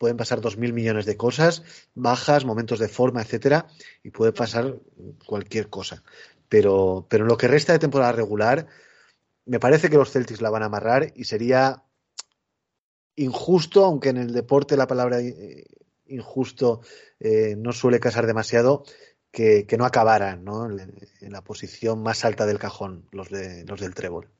[0.00, 1.62] pueden pasar dos mil millones de cosas,
[1.94, 3.66] bajas, momentos de forma, etcétera,
[4.02, 4.78] y puede pasar
[5.26, 6.02] cualquier cosa.
[6.48, 8.66] Pero, pero en lo que resta de temporada regular,
[9.44, 11.84] me parece que los Celtics la van a amarrar y sería
[13.14, 15.66] injusto, aunque en el deporte la palabra eh,
[16.06, 16.80] injusto
[17.18, 18.84] eh, no suele casar demasiado,
[19.30, 20.64] que, no acabaran ¿no?
[20.66, 24.30] En, la posición más alta del cajón los, de, los del trébol.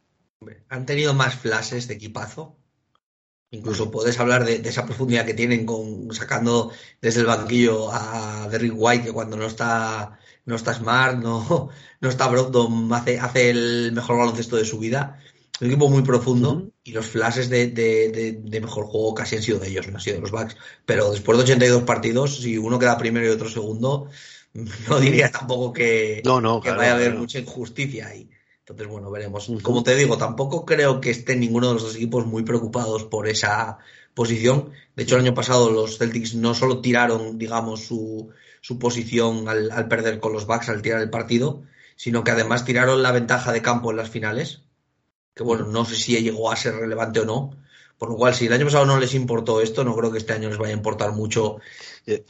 [0.70, 2.56] Han tenido más flashes de equipazo.
[3.52, 8.74] Incluso puedes hablar de, esa profundidad que tienen con sacando desde el banquillo a Derrick
[8.76, 11.68] White, que cuando no está, no está Smart, no,
[12.00, 15.18] no está Brogdon, hace, hace el mejor baloncesto de su vida.
[15.60, 19.68] Un equipo muy profundo y los flashes de, de, mejor juego casi han sido de
[19.68, 20.56] ellos, no han sido de los Bucks.
[20.86, 24.08] Pero después de 82 partidos, si uno queda primero y otro segundo,
[24.88, 28.30] no diría tampoco que, vaya a haber mucha injusticia ahí.
[28.70, 29.50] Entonces, bueno, veremos.
[29.62, 33.26] Como te digo, tampoco creo que estén ninguno de los dos equipos muy preocupados por
[33.26, 33.78] esa
[34.14, 34.70] posición.
[34.94, 39.72] De hecho, el año pasado los Celtics no solo tiraron, digamos, su, su posición al,
[39.72, 41.64] al, perder con los Bucks al tirar el partido,
[41.96, 44.62] sino que además tiraron la ventaja de campo en las finales.
[45.34, 47.56] Que bueno, no sé si llegó a ser relevante o no.
[47.98, 50.32] Por lo cual, si el año pasado no les importó esto, no creo que este
[50.32, 51.58] año les vaya a importar mucho.
[52.06, 52.24] Eh,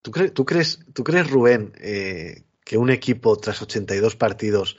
[0.00, 0.32] ¿Tú, crees,
[0.92, 4.76] ¿Tú crees, Rubén, eh, que un equipo tras 82 partidos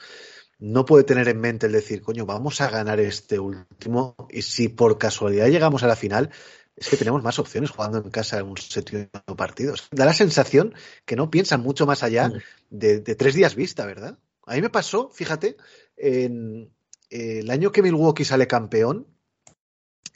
[0.59, 4.69] no puede tener en mente el decir, coño, vamos a ganar este último y si
[4.69, 6.29] por casualidad llegamos a la final,
[6.75, 9.75] es que tenemos más opciones jugando en casa en un séptimo partido.
[9.91, 10.73] Da la sensación
[11.05, 12.31] que no piensan mucho más allá
[12.69, 14.17] de, tres días vista, ¿verdad?
[14.45, 15.57] A mí me pasó, fíjate,
[15.97, 16.71] en
[17.09, 19.07] el año que Milwaukee sale campeón,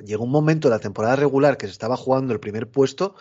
[0.04, 3.16] llegó un momento de la temporada regular que se estaba jugando el primer puesto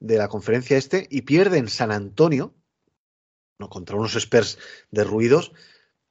[0.00, 2.54] de la conferencia este y pierden San Antonio,
[3.58, 4.58] no, contra unos Spurs
[4.90, 5.52] derruidos,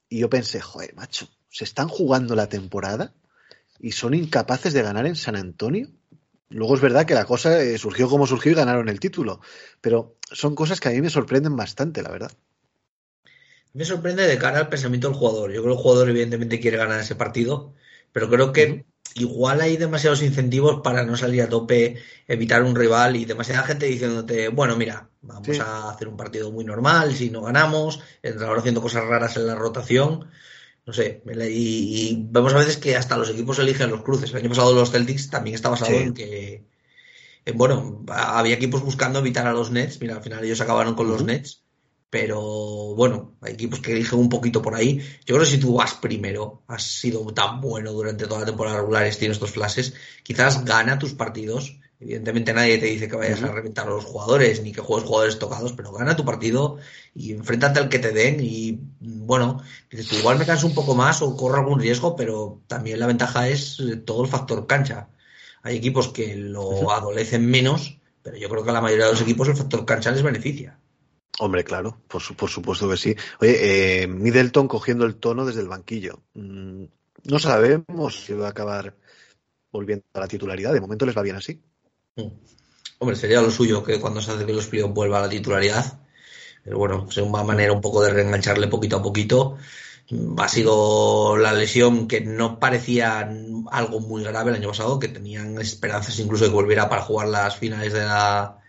[0.09, 3.13] y yo pensé, joder, macho, se están jugando la temporada
[3.79, 5.89] y son incapaces de ganar en San Antonio.
[6.49, 9.39] Luego es verdad que la cosa eh, surgió como surgió y ganaron el título,
[9.79, 12.31] pero son cosas que a mí me sorprenden bastante, la verdad.
[13.73, 15.51] Me sorprende de cara al pensamiento del jugador.
[15.51, 17.73] Yo creo que el jugador evidentemente quiere ganar ese partido,
[18.11, 18.85] pero creo que
[19.15, 23.85] igual hay demasiados incentivos para no salir a tope, evitar un rival y demasiada gente
[23.85, 28.81] diciéndote, bueno, mira, vamos a hacer un partido muy normal, si no ganamos, entrenador haciendo
[28.81, 30.29] cosas raras en la rotación,
[30.85, 34.31] no sé, y, vemos a veces que hasta los equipos eligen los cruces.
[34.31, 36.65] El año pasado los Celtics también está basado en que,
[37.53, 41.23] bueno, había equipos buscando evitar a los Nets, mira, al final ellos acabaron con los
[41.23, 41.61] Nets
[42.11, 42.41] pero
[42.93, 44.97] bueno, hay equipos que eligen un poquito por ahí.
[45.25, 48.77] Yo creo que si tú vas primero, has sido tan bueno durante toda la temporada
[48.77, 51.79] regular y tienes estos flashes, quizás gana tus partidos.
[52.01, 55.37] Evidentemente nadie te dice que vayas a reventar a los jugadores ni que juegues jugadores
[55.37, 56.79] tocados, pero gana tu partido
[57.13, 61.21] y enfréntate al que te den y bueno, dices, igual me canso un poco más
[61.21, 65.09] o corro algún riesgo, pero también la ventaja es todo el factor cancha.
[65.61, 69.21] Hay equipos que lo adolecen menos, pero yo creo que a la mayoría de los
[69.21, 70.79] equipos el factor cancha les beneficia.
[71.37, 73.15] Hombre, claro, por, supuesto que sí.
[73.39, 76.23] Oye, eh, Middleton cogiendo el tono desde el banquillo.
[76.33, 76.85] Mm,
[77.25, 78.95] no sabemos si va a acabar
[79.71, 80.73] volviendo a la titularidad.
[80.73, 81.61] De momento les va bien así.
[82.15, 82.27] Mm.
[82.99, 85.99] Hombre, sería lo suyo que cuando se hace que los playoffs vuelva a la titularidad.
[86.63, 89.57] Pero bueno, es una manera un poco de reengancharle poquito a poquito.
[90.09, 93.29] Mm, ha sido la lesión que no parecía
[93.71, 97.27] algo muy grave el año pasado, que tenían esperanzas incluso de que volviera para jugar
[97.29, 98.59] las finales de la,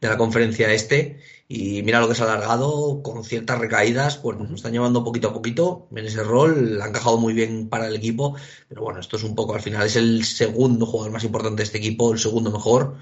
[0.00, 1.20] de la conferencia este
[1.50, 5.28] y mira lo que se ha alargado con ciertas recaídas, pues nos están llevando poquito
[5.28, 8.36] a poquito en ese rol, ha encajado muy bien para el equipo,
[8.68, 11.62] pero bueno, esto es un poco, al final es el segundo jugador más importante de
[11.64, 12.96] este equipo, el segundo mejor,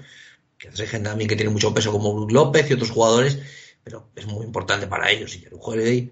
[0.57, 3.37] que hay gente también que tiene mucho peso como Brook López y otros jugadores,
[3.83, 6.09] pero es muy importante para ellos y Holiday,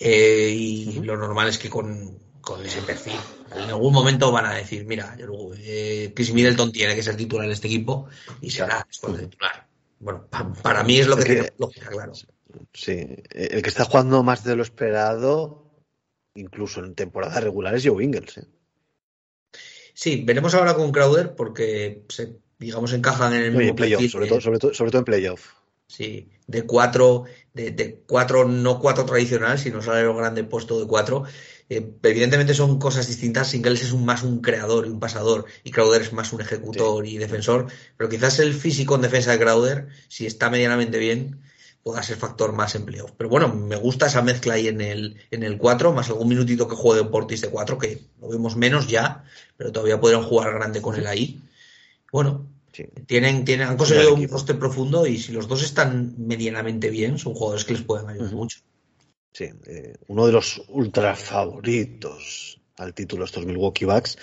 [0.00, 2.18] eh, y lo normal es que con,
[2.64, 3.14] ese perfil.
[3.54, 5.16] En algún momento van a decir, mira,
[5.58, 8.08] eh, Chris Middleton tiene que ser titular en este equipo
[8.40, 9.65] y será después de titular.
[9.98, 10.28] Bueno,
[10.62, 12.12] para mí es lo que, tiene lógica, claro.
[12.72, 15.70] Sí, el que está jugando más de lo esperado,
[16.34, 18.38] incluso en temporadas regulares, Joe Ingles.
[18.38, 18.46] ¿eh?
[19.94, 24.40] Sí, veremos ahora con Crowder porque se, digamos encajan en el mismo playoff, sobre, todo,
[24.40, 25.52] sobre, todo, sobre todo en playoff.
[25.88, 27.24] Sí, de cuatro,
[27.54, 31.24] de, de, cuatro, no cuatro tradicional, sino sale un grande puesto de cuatro.
[31.68, 33.48] Eh, evidentemente son cosas distintas.
[33.48, 37.06] Singles es un, más un creador y un pasador, y Crowder es más un ejecutor
[37.06, 37.66] y defensor.
[37.96, 41.40] Pero quizás el físico en defensa de Crowder, si está medianamente bien,
[41.86, 45.44] pueda ser factor más en Pero bueno, me gusta esa mezcla ahí en el, en
[45.44, 49.22] el 4, más algún minutito que juegue Portis de 4, que lo vemos menos ya,
[49.56, 51.40] pero todavía podrían jugar grande con él ahí.
[52.10, 52.48] Bueno,
[53.06, 57.34] tienen, tienen, han conseguido un poste profundo y si los dos están medianamente bien, son
[57.34, 58.58] jugadores que les pueden ayudar mucho.
[59.36, 64.16] Sí, eh, uno de los ultra favoritos al título estos Milwaukee Bucks,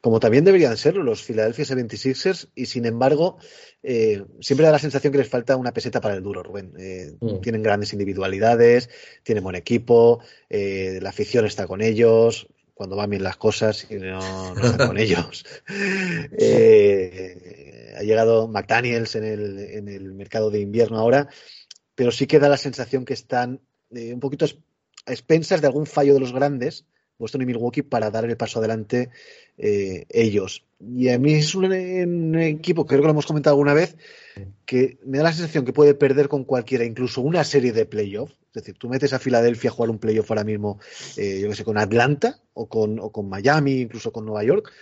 [0.00, 3.38] como también deberían serlo los Philadelphia 76ers, y sin embargo,
[3.84, 6.72] eh, siempre da la sensación que les falta una peseta para el duro, Rubén.
[6.76, 7.40] Eh, mm.
[7.40, 8.90] Tienen grandes individualidades,
[9.22, 13.94] tienen buen equipo, eh, la afición está con ellos, cuando van bien las cosas y
[13.94, 15.44] no, no están con ellos.
[17.96, 21.28] ha llegado McDaniels en el, en el mercado de invierno ahora,
[21.94, 23.60] pero sí que da la sensación que están
[23.90, 26.84] un poquito a expensas de algún fallo de los grandes
[27.18, 29.10] Boston y Milwaukee para dar el paso adelante
[29.56, 30.64] eh, ellos.
[30.80, 33.96] Y a mí es un, equipo, creo que lo hemos comentado alguna vez,
[34.64, 38.36] que me da la sensación que puede perder con cualquiera, incluso una serie de playoffs.
[38.54, 40.78] Es decir, tú metes a Filadelfia a jugar un playoff ahora mismo,
[41.16, 44.72] eh, yo que sé, con Atlanta o con, o con Miami, incluso con Nueva York,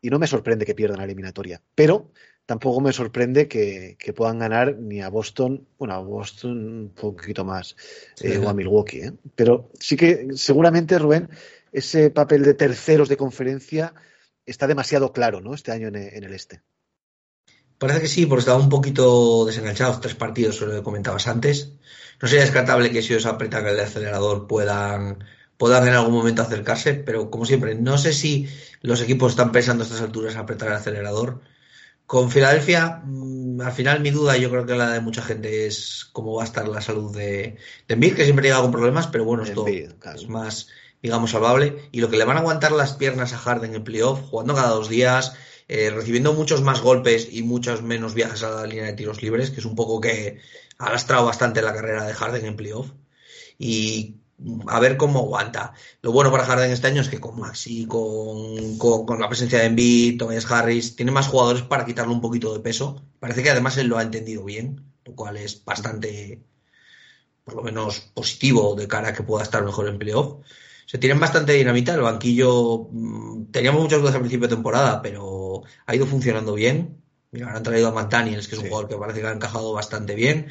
[0.00, 1.60] y no me sorprende que pierdan la eliminatoria.
[1.74, 2.10] Pero
[2.46, 7.76] tampoco me sorprende que, puedan ganar ni a Boston, bueno, a Boston un poquito más,
[8.20, 9.12] eh, o a Milwaukee.
[9.34, 11.30] Pero sí que seguramente, Rubén,
[11.72, 13.94] ese papel de terceros de conferencia
[14.44, 15.54] está demasiado claro, ¿no?
[15.54, 16.62] Este año en, el este.
[17.78, 21.72] Parece que sí, porque estaba un poquito desenganchados tres partidos, lo que comentabas antes.
[22.20, 25.24] No sería descartable que si ellos apretan el acelerador puedan,
[25.56, 28.48] puedan en algún momento acercarse, pero como siempre, no sé si
[28.82, 31.40] los equipos están pensando a estas alturas apretar el acelerador.
[32.12, 36.10] Con Filadelfia, mm, al final mi duda, yo creo que la de mucha gente es
[36.12, 37.56] cómo va a estar la salud de,
[37.88, 40.68] de que siempre llega con problemas, pero bueno, esto es más
[41.00, 44.20] digamos, salvable, y lo que le van a aguantar las piernas a Harden en playoff,
[44.28, 45.32] jugando cada dos días,
[45.68, 49.50] eh, recibiendo muchos más golpes y muchos menos viajes a la línea de tiros libres,
[49.50, 50.38] que es un poco que
[50.76, 52.90] ha lastrado bastante la carrera de Harden en playoff.
[53.58, 54.16] Y
[54.68, 55.72] a ver cómo aguanta.
[56.02, 59.66] Lo bueno para Harden este año es que con Maxi, con, con, la presencia de
[59.66, 63.02] Embiid, Tobias Harris, tiene más jugadores para quitarle un poquito de peso.
[63.20, 66.42] Parece que además él lo ha entendido bien, lo cual es bastante,
[67.44, 70.36] por lo menos, positivo de cara a que pueda estar mejor en playoff
[70.92, 71.94] se tienen bastante dinamita.
[71.94, 77.02] El banquillo, mm, teníamos muchas dudas al principio de temporada, pero ha ido funcionando bien.
[77.30, 80.14] Mira, han traído a McDaniels, que es un jugador que parece que ha encajado bastante
[80.14, 80.48] bien.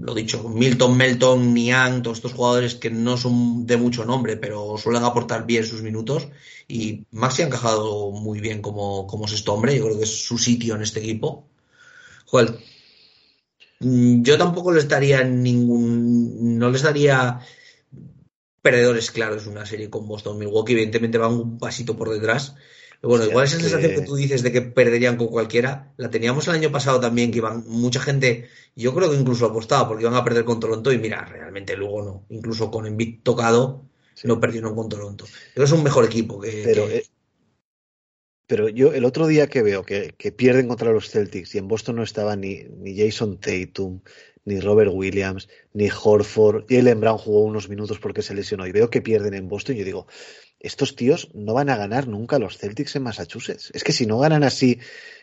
[0.00, 4.76] Lo dicho, Milton, Melton, Niang, todos estos jugadores que no son de mucho nombre, pero
[4.76, 6.28] suelen aportar bien sus minutos.
[6.68, 9.76] Y Maxi ha encajado muy bien como, como sexto hombre.
[9.76, 11.48] Yo creo que es su sitio en este equipo.
[12.26, 12.58] Joder,
[13.80, 16.58] mm, yo tampoco les daría ningún.
[16.58, 17.40] No les daría
[18.60, 20.72] perdedores claros una serie con Boston Milwaukee.
[20.72, 22.54] Evidentemente van un pasito por detrás.
[23.02, 26.54] Bueno, igual esa sensación que tú dices de que perderían con cualquiera, la teníamos el
[26.54, 30.24] año pasado también, que iban mucha gente, yo creo que incluso apostaba porque iban a
[30.24, 32.24] perder con Toronto y mira, realmente luego no.
[32.30, 33.84] Incluso con Embiid tocado,
[34.24, 35.26] no perdieron con Toronto.
[35.54, 36.62] Pero es un mejor equipo que...
[36.64, 37.04] Pero, eh,
[38.46, 41.68] pero yo el otro día que veo que, que, pierden contra los Celtics y en
[41.68, 44.00] Boston no estaba ni, ni Jason Tatum,
[44.44, 46.66] ni Robert Williams, ni Horford.
[46.68, 49.76] Jalen Brown jugó unos minutos porque se lesionó y veo que pierden en Boston.
[49.76, 50.06] Y yo digo,
[50.64, 53.70] estos tíos no van a ganar nunca los Celtics en Massachusetts.
[53.74, 54.80] Es que si no ganan así,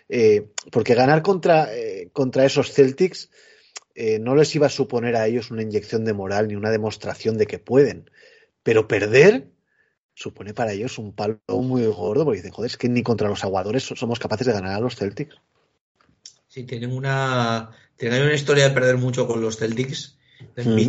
[0.07, 3.29] eh, porque ganar contra, eh, contra esos Celtics
[3.95, 7.37] eh, no les iba a suponer a ellos una inyección de moral ni una demostración
[7.37, 8.11] de que pueden.
[8.61, 9.47] Pero perder
[10.13, 13.43] supone para ellos un palo muy gordo porque dicen, joder, es que ni contra los
[13.43, 15.35] aguadores somos capaces de ganar a los Celtics.
[16.47, 20.19] Sí, tienen una, tienen una historia de perder mucho con los Celtics,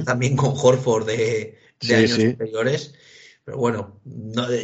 [0.05, 2.94] también con Horford de, años anteriores.
[3.45, 4.01] Pero bueno,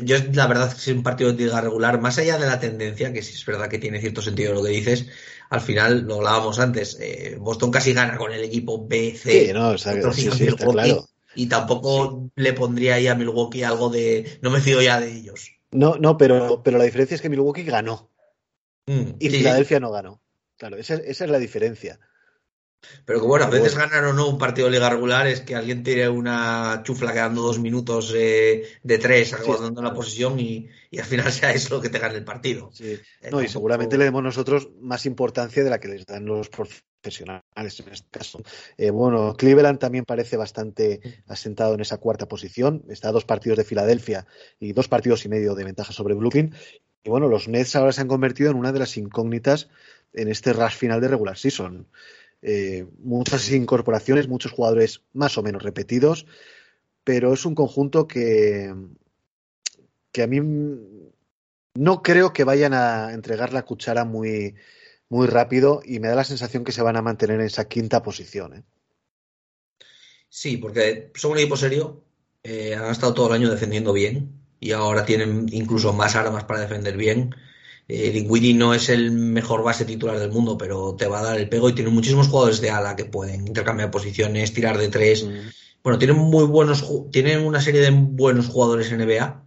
[0.05, 2.61] yo la verdad es que es un partido de liga regular, más allá de la
[2.61, 5.07] tendencia, que sí es verdad que tiene cierto sentido lo que dices,
[5.51, 9.74] al final lo hablábamos antes, eh, Boston casi gana con el equipo B, C, no,
[9.74, 11.09] claro.
[11.35, 15.51] y tampoco le pondría ahí a Milwaukee algo de no me fío ya de ellos.
[15.72, 18.11] No, no, pero, pero la diferencia es que Milwaukee ganó
[18.87, 20.22] mm, y Filadelfia no ganó.
[20.57, 22.01] Claro, esa, esa, es la diferencia.
[23.05, 25.55] Pero que bueno, a veces ganar o no un partido de liga regular es que
[25.55, 31.05] alguien tire una chufla quedando dos minutos eh, de tres, aguardando la posición y, al
[31.05, 32.70] final sea eso lo que te gane el partido.
[32.81, 33.01] Eh,
[33.31, 37.81] no, y seguramente le demos nosotros más importancia de la que les dan los profesionales
[37.81, 38.43] en este caso.
[38.76, 42.85] Eh, bueno, Cleveland también parece bastante asentado en esa cuarta posición.
[42.89, 44.26] Está a dos partidos de Filadelfia
[44.61, 46.55] y dos partidos y medio de ventaja sobre Brooklyn.
[47.03, 49.68] Y bueno, los Nets ahora se han convertido en una de las incógnitas
[50.12, 51.87] en este rush final de regular season.
[52.43, 56.26] Eh, muchas incorporaciones, muchos jugadores más o menos repetidos,
[57.05, 58.72] pero es un conjunto que,
[60.12, 60.41] que a mí
[61.74, 64.55] no creo que vayan a entregar la cuchara muy,
[65.09, 68.03] muy rápido y me da la sensación que se van a mantener en esa quinta
[68.03, 68.55] posición.
[68.55, 68.62] ¿eh?
[70.28, 72.05] Sí, porque son un equipo serio,
[72.43, 76.61] eh, han estado todo el año defendiendo bien y ahora tienen incluso más armas para
[76.61, 77.34] defender bien.
[77.91, 81.49] Eh, no es el mejor base titular del mundo, pero te va a dar el
[81.49, 85.24] pego y tiene muchísimos jugadores de ala que pueden intercambiar posiciones, tirar de tres.
[85.24, 85.49] Mm.
[85.82, 89.43] bueno, tienen muy buenos, tienen una serie de buenos jugadores en NBA.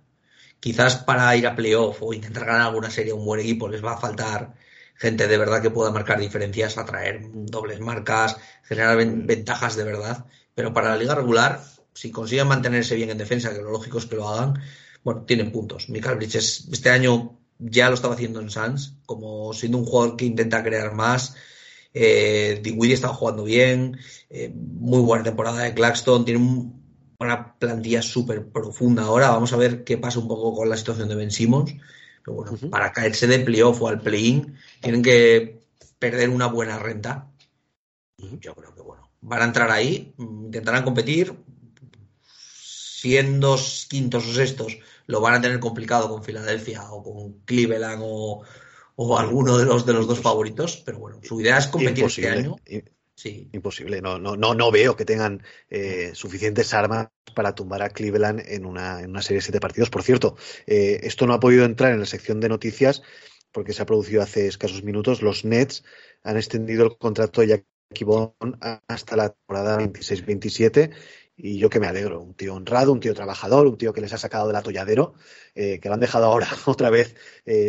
[0.59, 3.83] Quizás para ir a playoff o intentar ganar alguna serie a un buen equipo les
[3.83, 4.53] va a faltar
[4.95, 10.25] gente de verdad que pueda marcar diferencias, atraer dobles marcas, generar ventajas de verdad.
[10.55, 11.61] Pero para la liga regular,
[11.93, 14.61] si consiguen mantenerse bien en defensa, que lo lógico es que lo hagan,
[15.03, 15.89] bueno, tienen puntos.
[15.89, 20.25] Michael Bridges este año ya lo estaba haciendo en Suns, como siendo un jugador que
[20.25, 21.35] intenta crear más.
[21.93, 23.99] Eh, estaba jugando bien,
[24.29, 26.71] eh, muy buena temporada de Claxton, tiene
[27.19, 29.29] una plantilla súper profunda ahora.
[29.29, 31.75] Vamos a ver qué pasa un poco con la situación de Ben Simmons.
[32.23, 35.61] Pero bueno, para caerse de playoff o al play-in, tienen que
[35.99, 37.31] perder una buena renta.
[38.17, 41.35] Y yo creo que bueno, van a entrar ahí, intentarán competir.
[42.53, 43.57] Siendo
[43.89, 44.77] quintos o sextos,
[45.11, 48.43] lo van a tener complicado con Filadelfia o con Cleveland o,
[48.95, 52.29] o alguno de los de los dos favoritos, pero bueno, su idea es competir este
[52.29, 52.55] año.
[53.13, 53.49] Sí.
[53.51, 58.41] Imposible, no, no, no, no veo que tengan eh, suficientes armas para tumbar a Cleveland
[58.47, 59.91] en una, en una serie de siete partidos.
[59.91, 63.03] Por cierto, eh, esto no ha podido entrar en la sección de noticias
[63.51, 65.21] porque se ha producido hace escasos minutos.
[65.21, 65.83] Los Nets
[66.23, 68.33] han extendido el contrato de Jackie Bond
[68.87, 70.91] hasta la temporada 26-27
[71.41, 74.13] y yo que me alegro, un tío honrado, un tío trabajador, un tío que les
[74.13, 75.13] ha sacado del atolladero,
[75.55, 77.15] eh, que lo han dejado ahora otra vez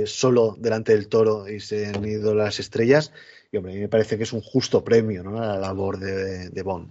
[0.07, 3.13] solo delante del toro y se han ido las estrellas
[3.53, 5.43] y hombre, a mí me parece que es un justo premio ¿no?
[5.43, 6.91] a la labor de, de Bond.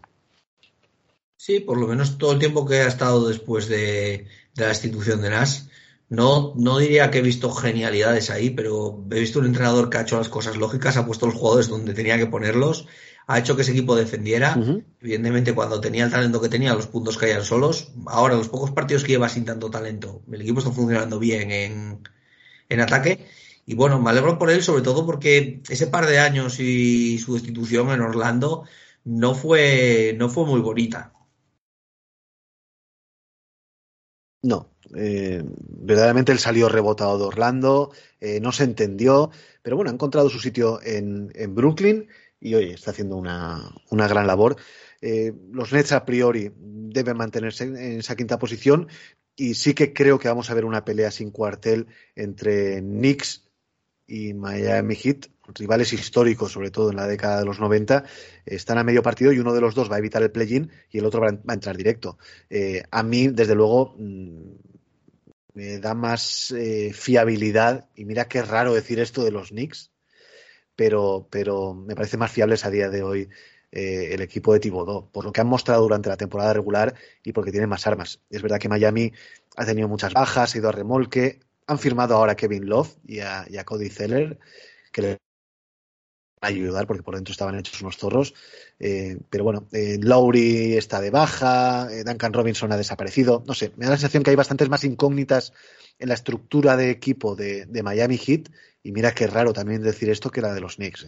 [1.36, 5.32] Sí, por lo menos todo el tiempo que ha estado después de, la institución de
[5.32, 5.70] NAS.
[6.08, 10.02] No, no diría que he visto genialidades ahí, pero he visto un entrenador que ha
[10.02, 12.86] hecho las cosas lógicas, ha puesto los jugadores donde tenía que ponerlos,
[13.28, 14.58] ha hecho que ese equipo defendiera.
[15.00, 17.92] Evidentemente, cuando tenía el talento que tenía, los puntos caían solos.
[18.08, 22.02] Ahora, los pocos partidos que lleva sin tanto talento, el equipo está funcionando bien en,
[22.70, 23.28] en ataque
[23.66, 27.36] y bueno, me alegro por él, sobre todo porque ese par de años y su
[27.36, 28.66] destitución en Orlando
[29.04, 31.14] no fue, no fue muy bonita.
[34.44, 39.30] No, eh, verdaderamente él salió rebotado de Orlando, eh, no se entendió,
[39.62, 42.08] pero bueno, ha encontrado su sitio en, en Brooklyn
[42.42, 44.58] y hoy está haciendo una, una gran labor.
[45.00, 48.90] Eh, los Nets a priori deben mantenerse en esa quinta posición
[49.36, 53.48] y sí que creo que vamos a ver una pelea sin cuartel entre Knicks
[54.08, 58.04] y Miami Heat, rivales históricos, sobre todo en la década de los 90,
[58.46, 60.98] están a medio partido y uno de los dos va a evitar el play-in y
[60.98, 62.18] el otro va a entrar directo.
[62.50, 64.52] Eh, a mí, desde luego, mm,
[65.54, 69.91] me da más eh, fiabilidad, y mira qué raro decir esto de los Knicks,
[70.76, 73.30] pero, pero me parece más fiables a día de hoy
[73.72, 76.94] eh, el equipo de Thibodeau, por lo que han mostrado durante la temporada regular
[77.24, 78.20] y porque tienen más armas.
[78.30, 79.14] Es verdad que Miami
[79.56, 83.20] ha tenido muchas bajas, ha ido a remolque, han firmado ahora a Kevin Love y
[83.20, 84.40] a, Cody Zeller,
[84.92, 85.18] que le a
[86.42, 88.34] ayudar porque por dentro estaban hechos unos zorros.
[88.80, 93.44] Eh, pero bueno, eh, Lowry está de baja, eh, Duncan Robinson ha desaparecido.
[93.48, 95.54] No sé, me da la sensación que hay bastantes más incógnitas
[96.00, 98.50] en la estructura de equipo de, Miami Heat.
[98.84, 101.08] Y mira qué raro también decir esto que la de los Knicks.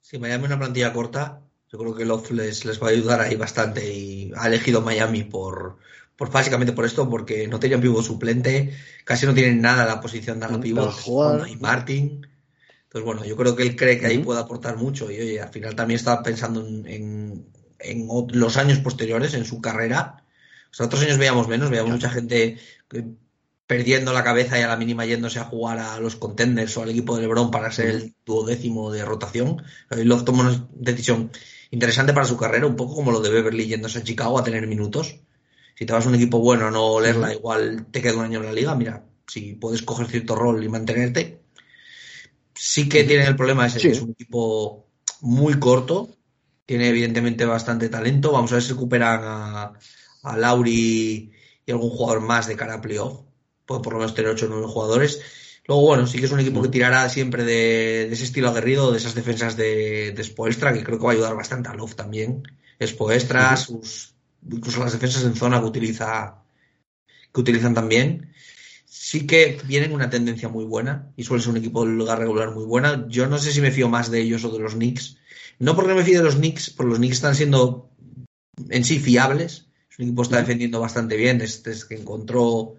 [0.00, 1.42] Sí, Miami es una plantilla corta.
[1.70, 5.24] Yo creo que Love les, les va a ayudar ahí bastante y ha elegido Miami
[5.24, 5.78] por,
[6.16, 8.74] pues básicamente por esto, porque no tenían pivo suplente,
[9.04, 10.90] casi no tienen nada en la posición de la pivo
[11.46, 12.26] y Martin.
[12.94, 15.48] Entonces, bueno, yo creo que él cree que ahí puede aportar mucho y oye, al
[15.48, 17.44] final también estaba pensando en,
[18.32, 20.24] los años posteriores, en su carrera.
[20.70, 22.56] O sea, otros años veíamos menos, veíamos mucha gente
[23.66, 26.90] perdiendo la cabeza y a la mínima yéndose a jugar a los contenders o al
[26.90, 29.60] equipo de LeBron para ser el duodécimo de rotación.
[29.90, 31.32] Love tomó una decisión
[31.72, 34.68] interesante para su carrera, un poco como lo de Beverly yéndose a Chicago a tener
[34.68, 35.16] minutos
[35.74, 38.46] si te vas a un equipo bueno, no olerla, igual te queda un año en
[38.46, 38.76] la liga.
[38.76, 41.43] Mira, si puedes coger cierto rol y mantenerte.
[42.54, 44.86] Sí que tiene el problema ese, que es un equipo
[45.20, 46.16] muy corto,
[46.66, 48.32] tiene evidentemente bastante talento.
[48.32, 49.72] Vamos a ver si recuperan a,
[50.22, 51.32] a Lauri
[51.66, 53.20] y algún jugador más de cara a playoff.
[53.66, 55.20] Puede por lo menos tener 8 o 9 jugadores.
[55.66, 58.98] Luego, bueno, sí que es un equipo que tirará siempre de, ese estilo aguerrido, de
[58.98, 62.42] esas defensas de, de Spoelstra, que creo que va a ayudar bastante a Love también.
[62.84, 64.14] Spoelstra, sus
[64.50, 66.42] incluso las defensas en zona que utiliza
[67.32, 68.33] que utilizan también
[69.04, 72.54] sí que vienen una tendencia muy buena y suele ser un equipo de lugar regular
[72.54, 73.04] muy buena.
[73.06, 75.18] Yo no sé si me fío más de ellos o de los Knicks.
[75.58, 77.90] No porque me fío de los Knicks, porque los Knicks están siendo
[78.70, 79.66] en sí fiables.
[79.98, 82.76] Un equipo está defendiendo bastante bien desde que encontró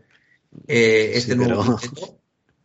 [0.67, 2.19] eh, este nuevo pero...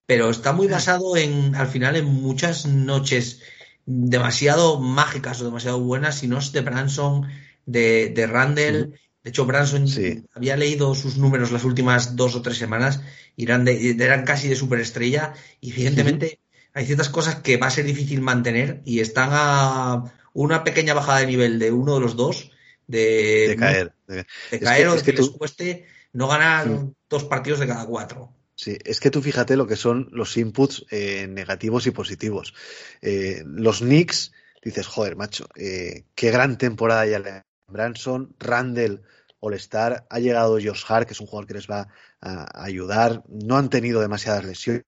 [0.06, 3.42] pero está muy basado en, al final, en muchas noches
[3.84, 7.28] demasiado mágicas o demasiado buenas, si no es de Branson,
[7.66, 8.98] de, de Randall.
[9.22, 9.86] De hecho, Branson
[10.32, 13.02] había leído sus números las últimas dos o tres semanas
[13.36, 15.34] y eran, eran casi de superestrella.
[15.60, 16.40] Y evidentemente
[16.72, 21.20] hay ciertas cosas que va a ser difícil mantener y están a una pequeña bajada
[21.20, 22.50] de nivel de uno de los dos
[22.86, 23.92] de, caer.
[24.06, 24.24] De,
[24.60, 26.68] caer o de que, les cueste no ganar
[27.08, 28.34] dos partidos de cada cuatro.
[28.54, 32.54] Sí, es que tú fíjate lo que son los inputs eh, negativos y positivos.
[33.00, 39.02] Eh, los Knicks, dices, joder, macho, eh, qué gran temporada ya Branson, Randall,
[39.40, 41.88] All-Star, ha llegado Josh Hart, que es un jugador que les va
[42.20, 44.84] a, ayudar, no han tenido demasiadas lesiones,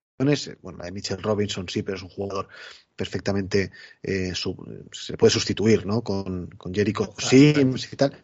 [0.61, 2.49] bueno, la de Mitchell Robinson sí, pero es un jugador
[2.95, 3.73] perfectamente
[4.03, 4.33] eh,
[4.93, 6.03] se puede sustituir ¿no?
[6.03, 8.17] con, con Jericho Sims y tal.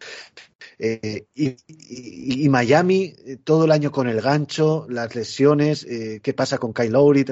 [0.77, 6.73] Eh, y, Miami, eh, todo el año con el gancho, las lesiones, qué pasa con
[6.73, 7.25] Kyle Lowry,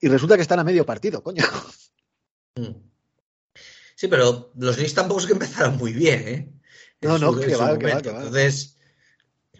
[0.00, 1.44] y resulta que están a medio partido, coño.
[2.56, 2.95] Mm.
[3.96, 6.52] Sí, pero los Knicks tampoco es que empezaron muy bien, ¿eh?
[7.00, 8.76] no, no, que va, que va, Entonces,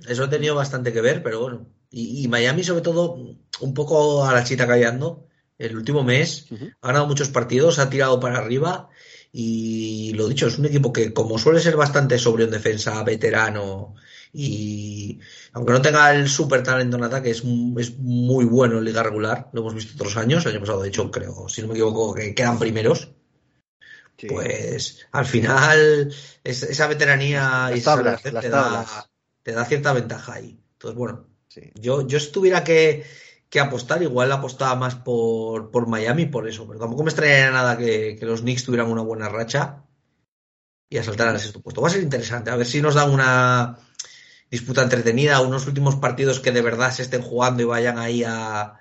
[0.07, 1.68] eso ha tenido bastante que ver, pero bueno.
[1.91, 3.14] Y, Miami, sobre todo,
[3.61, 5.26] un poco a la chita callando.
[5.57, 6.47] El último mes
[6.82, 8.91] ha ganado muchos partidos, ha tirado para arriba.
[9.32, 13.95] Y lo dicho, es un equipo que, como suele ser bastante sobrio en defensa, veterano,
[14.39, 15.18] y
[15.53, 17.43] aunque no tenga el super talento en ataque, es,
[17.78, 19.49] es muy bueno en liga regular.
[19.55, 20.45] Lo hemos visto otros años.
[20.45, 23.09] El año pasado, de hecho, creo, si no me equivoco, que quedan primeros.
[24.28, 26.12] Pues al final
[26.42, 29.06] esa veteranía y esa te, da,
[29.42, 30.58] te, da, cierta ventaja ahí.
[30.72, 31.26] Entonces, bueno,
[31.74, 33.04] yo, yo si tuviera que,
[33.60, 38.18] apostar, igual apostaba más por, por Miami por eso, pero tampoco me extrañaría nada que,
[38.22, 39.84] los Knicks tuvieran una buena racha
[40.88, 41.80] y asaltaran ese puesto.
[41.80, 43.78] Va a ser interesante, a ver si nos dan una
[44.50, 48.78] disputa entretenida, unos últimos partidos que de verdad se estén jugando y vayan ahí a,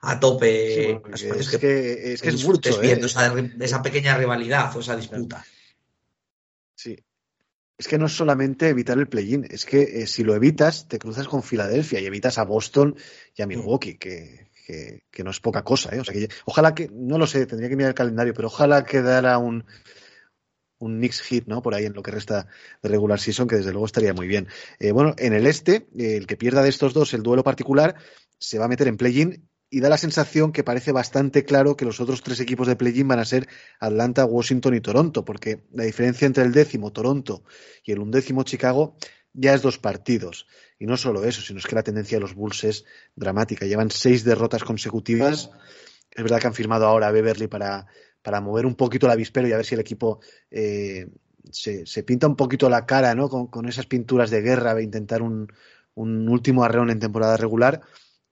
[0.00, 1.00] a tope.
[1.12, 3.52] es, que, es, que, es mucho, viendo ¿eh?
[3.60, 5.44] esa, pequeña rivalidad o esa disputa.
[6.74, 6.96] Sí.
[7.76, 10.98] Es que no es solamente evitar el play-in, es que eh, si lo evitas, te
[10.98, 12.96] cruzas con Filadelfia y evitas a Boston
[13.36, 13.46] y a.
[13.46, 15.94] Milwaukee, que, que, no es poca cosa.
[15.94, 16.00] ¿eh?
[16.00, 18.84] O sea que, ojalá que, no lo sé, tendría que mirar el calendario, pero ojalá
[18.84, 19.64] quedara un,
[20.78, 21.62] un Knicks hit, ¿no?
[21.62, 22.48] Por ahí en lo que resta
[22.82, 24.48] de regular season, que desde luego estaría muy bien.
[24.92, 27.94] bueno, en el este, el que pierda de estos dos el duelo particular
[28.38, 31.84] se va a meter en play-in y da la sensación que parece bastante claro que
[31.84, 33.48] los otros tres equipos de play-in van a ser
[33.80, 37.44] Atlanta, Washington y Toronto, porque la diferencia entre el décimo Toronto
[37.84, 38.96] y el undécimo Chicago
[39.34, 40.46] ya es dos partidos.
[40.78, 43.66] Y no solo eso, sino es que la tendencia de los Bulls es dramática.
[43.66, 45.50] Llevan seis derrotas consecutivas.
[46.10, 47.86] Es verdad que han firmado ahora a Beverly para,
[48.22, 51.08] para mover un poquito el avispero y a ver si el equipo eh,
[51.50, 53.28] se, se, pinta un poquito la cara ¿no?
[53.28, 55.52] con, con esas pinturas de guerra de intentar un,
[55.94, 57.82] un último arreón en temporada regular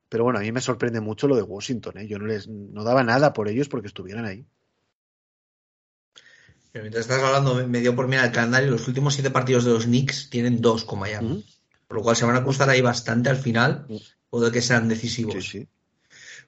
[0.09, 1.98] pero bueno, a mí me sorprende mucho lo de Washington.
[1.98, 2.07] ¿eh?
[2.07, 4.46] Yo no les no daba nada por ellos porque estuvieran ahí.
[6.72, 8.70] Pero mientras estás hablando, me dio por mirar el calendario.
[8.70, 11.44] Los últimos siete partidos de los Knicks tienen dos con Miami.
[11.88, 13.86] Por lo cual se van a costar ahí bastante al final.
[14.30, 15.57] O de que sean decisivos.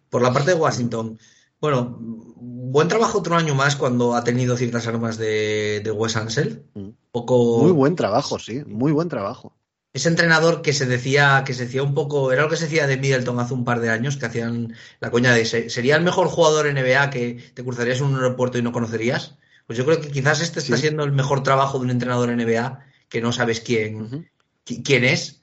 [0.09, 1.18] Por la parte de Washington.
[1.61, 6.64] Bueno, buen trabajo otro año más cuando ha tenido ciertas armas de, de Wes Ansel.
[7.11, 7.62] Poco...
[7.62, 9.59] Muy buen trabajo, sí, muy buen trabajo
[9.93, 12.86] ese entrenador que se decía, que se decía un poco, era lo que se decía
[12.86, 16.28] de Middleton hace un par de años, que hacían la coña de sería el mejor
[16.28, 19.36] jugador NBA que te cruzarías en un aeropuerto y no conocerías.
[19.66, 22.84] Pues yo creo que quizás este está siendo el mejor trabajo de un entrenador NBA
[23.09, 24.30] que no sabes quién,
[24.64, 25.43] quién es.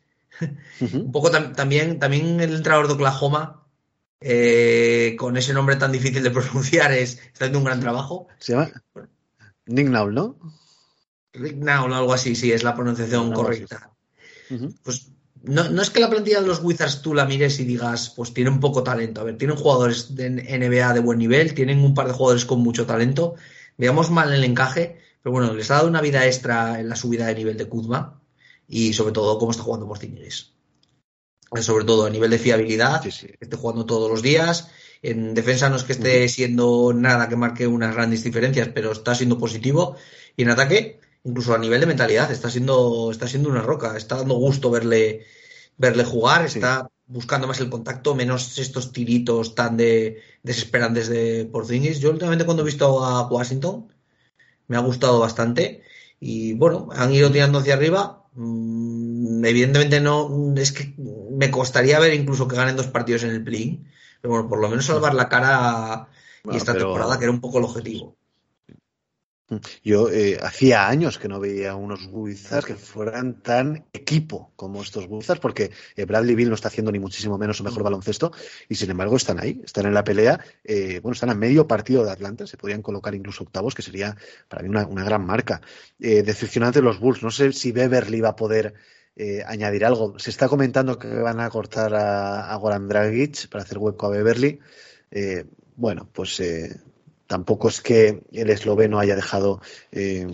[0.80, 3.64] un poco también, también el entrenador de Oklahoma,
[4.22, 8.28] eh, con ese nombre tan difícil de pronunciar, es, está haciendo un gran trabajo.
[8.39, 8.72] Se llama
[9.66, 10.38] Nick Naul, ¿no?
[11.34, 13.95] Rick Naul o algo así, sí, es la pronunciación correcta.
[14.84, 15.08] Pues
[15.48, 18.60] no, es que la plantilla de los Wizards tú la mires y digas, pues tienen
[18.60, 19.22] poco talento.
[19.22, 22.62] A ver, tienen jugadores de NBA de buen nivel, tienen un par de jugadores con
[22.62, 23.36] mucho talento.
[23.78, 27.28] Veamos mal el encaje, pero bueno, les ha dado una vida extra en la subida
[27.28, 28.22] de nivel de Kuzma
[28.68, 30.00] y sobre todo cómo está jugando por
[31.62, 34.70] Sobre todo a nivel de fiabilidad, esté jugando todos los días.
[35.02, 39.14] En defensa no es que esté siendo nada que marque unas grandes diferencias, pero está
[39.14, 39.96] siendo positivo.
[40.36, 44.16] Y en ataque, incluso a nivel de mentalidad, está siendo, está siendo una roca, está
[44.18, 45.26] dando gusto verle,
[45.78, 52.00] verle jugar, está buscando más el contacto, menos estos tiritos tan de desesperantes de Porzingis.
[52.00, 53.92] Yo últimamente cuando he visto a Washington
[54.68, 55.84] me ha gustado bastante
[56.20, 58.24] y bueno, han ido tirando hacia arriba.
[58.34, 63.44] Mm, evidentemente no, es que me costaría ver incluso que ganen dos partidos en el
[63.44, 63.84] play,
[64.22, 66.08] pero bueno, por lo menos salvar la cara
[66.44, 68.16] y esta temporada que era un poco el objetivo.
[69.84, 75.06] Yo eh, hacía años que no veía unos Wizards que fueran tan equipo como estos
[75.08, 78.32] Wizards, porque eh, Bradley Bill no está haciendo ni muchísimo menos su mejor baloncesto,
[78.68, 80.39] y sin embargo están ahí, están en la pelea.
[80.64, 84.18] Eh, bueno, están a medio partido de Atlanta, se podrían colocar incluso octavos, que sería
[84.48, 85.62] para mí una, gran marca.
[86.00, 88.74] decepcionante los Bulls, no sé si Beverly va a poder
[89.46, 90.18] añadir algo.
[90.18, 94.10] Se está comentando que van a cortar a, a Goran Dragic para hacer hueco a
[94.10, 94.60] Beverly.
[95.76, 96.41] bueno, pues
[97.28, 99.62] tampoco es que el esloveno haya dejado
[99.92, 100.28] eh,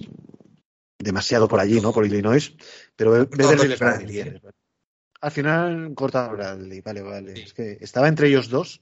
[1.00, 1.94] demasiado por allí, ¿no?
[1.94, 2.54] Por Illinois,
[2.96, 3.28] pero.
[5.22, 7.44] Al final corta Bradley, vale, vale.
[7.44, 8.82] Es que estaba entre ellos dos,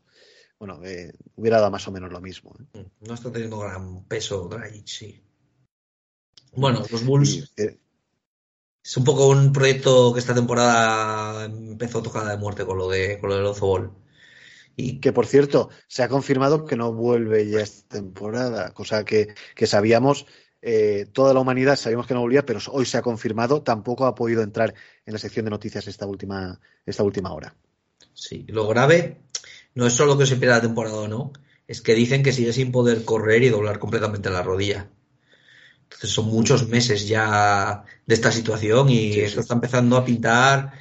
[0.57, 2.55] bueno, eh, hubiera dado más o menos lo mismo.
[2.60, 2.80] ¿eh?
[2.80, 5.24] Mm, no está teniendo gran peso Dragic, sí.
[6.53, 7.53] Bueno, los Bulls.
[7.57, 13.20] es un poco un proyecto que esta temporada empezó tocada de muerte con lo de
[13.20, 13.91] con lo del Ozo Ball.
[14.82, 19.34] Y que por cierto, se ha confirmado que no vuelve ya esta temporada, cosa que,
[19.53, 20.25] que sabíamos
[20.61, 24.15] eh, toda la humanidad sabíamos que no volvía, pero hoy se ha confirmado, tampoco ha
[24.15, 24.73] podido entrar
[25.05, 27.55] en la sección de noticias esta última, esta última hora.
[28.13, 29.21] Sí, lo grave
[29.75, 31.34] no es solo que se pierda la temporada o no,
[31.67, 34.89] es que dicen que sigue sin poder correr y doblar completamente la rodilla.
[35.84, 40.73] Entonces son muchos meses ya de esta situación y esto está empezando a pintar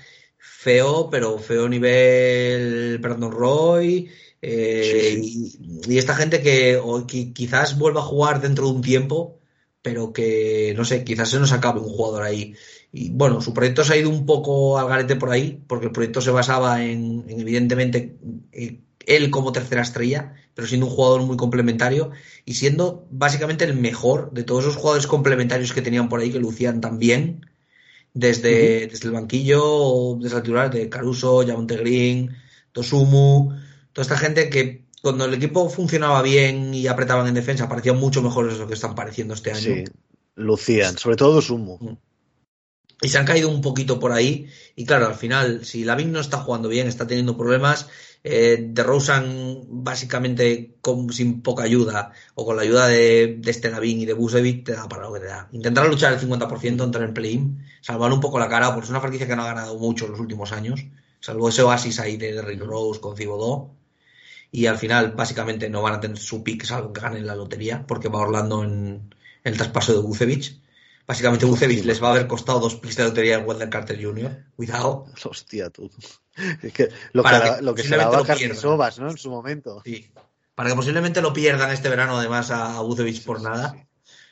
[0.68, 4.10] feo, pero feo nivel Brandon Roy.
[4.42, 9.40] Eh, y, esta gente que, que, quizás vuelva a jugar dentro de un tiempo,
[9.80, 12.54] pero que, no sé, quizás se nos acabe un jugador ahí.
[12.92, 15.92] Y bueno, su proyecto se ha ido un poco al garete por ahí, porque el
[15.92, 18.18] proyecto se basaba en, evidentemente,
[19.06, 22.10] él como tercera estrella, pero siendo un jugador muy complementario
[22.44, 26.40] y siendo básicamente el mejor de todos esos jugadores complementarios que tenían por ahí, que
[26.40, 27.47] lucían tan bien,
[28.14, 32.36] desde, desde el banquillo, desde el titular de Caruso, Javonte Green,
[32.72, 33.50] Tosumu,
[33.92, 38.22] toda esta gente que cuando el equipo funcionaba bien y apretaban en defensa, parecían mucho
[38.22, 39.60] mejores de lo que están pareciendo este año.
[39.60, 39.84] Sí,
[40.34, 41.78] lucían, sobre todo Sumo.
[41.80, 41.96] Mm.
[43.00, 44.48] Y se han caído un poquito por ahí.
[44.74, 47.88] Y claro, al final, si Lavin no está jugando bien, está teniendo problemas,
[48.24, 53.70] eh, de Rosen básicamente con, sin poca ayuda, o con la ayuda de, de este
[53.70, 55.48] Lavin y de Busevic, te da para lo que te da.
[55.52, 59.00] Intentar luchar el 50%, entrar en play-in, salvar un poco la cara, porque es una
[59.00, 60.84] franquicia que no ha ganado mucho en los últimos años,
[61.20, 63.78] salvo ese oasis ahí de Rick Rose con Cibodó
[64.50, 67.86] y al final básicamente no van a tener su pick salvo que ganen la lotería
[67.86, 69.14] porque va Orlando en,
[69.44, 70.56] el traspaso de Bucevic.
[71.06, 74.44] Básicamente Bucevic les va a haber costado dos picks de lotería en Wendell Carter Jr.
[74.56, 75.06] Cuidado.
[75.24, 75.90] Hostia, tú.
[76.62, 79.10] Es que lo que, lo que se a Sobas, ¿no?
[79.10, 79.82] En su momento.
[79.84, 80.10] Sí.
[80.54, 83.74] Para que posiblemente lo pierdan este verano además a Bucevic por nada.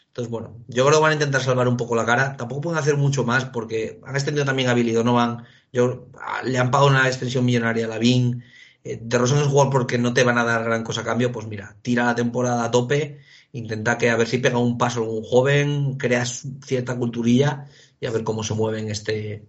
[0.08, 2.36] Entonces, bueno, yo creo que van a intentar salvar un poco la cara.
[2.36, 5.44] Tampoco pueden hacer mucho más porque han extendido también a Billy Donovan.
[5.72, 6.08] Yo,
[6.42, 8.42] le han pagado una extensión millonaria a Lavin.
[8.82, 11.32] Eh, de Rosen es jugador porque no te van a dar gran cosa a cambio,
[11.32, 13.18] pues mira, tira la temporada a tope,
[13.52, 17.66] intenta que a ver si pega un paso algún joven, creas cierta culturilla
[18.00, 19.46] y a ver cómo se mueven este,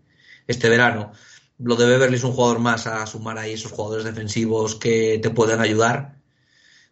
[0.48, 1.12] este verano.
[1.60, 5.30] Lo de Beverly es un jugador más a sumar ahí esos jugadores defensivos que te
[5.30, 6.20] pueden ayudar.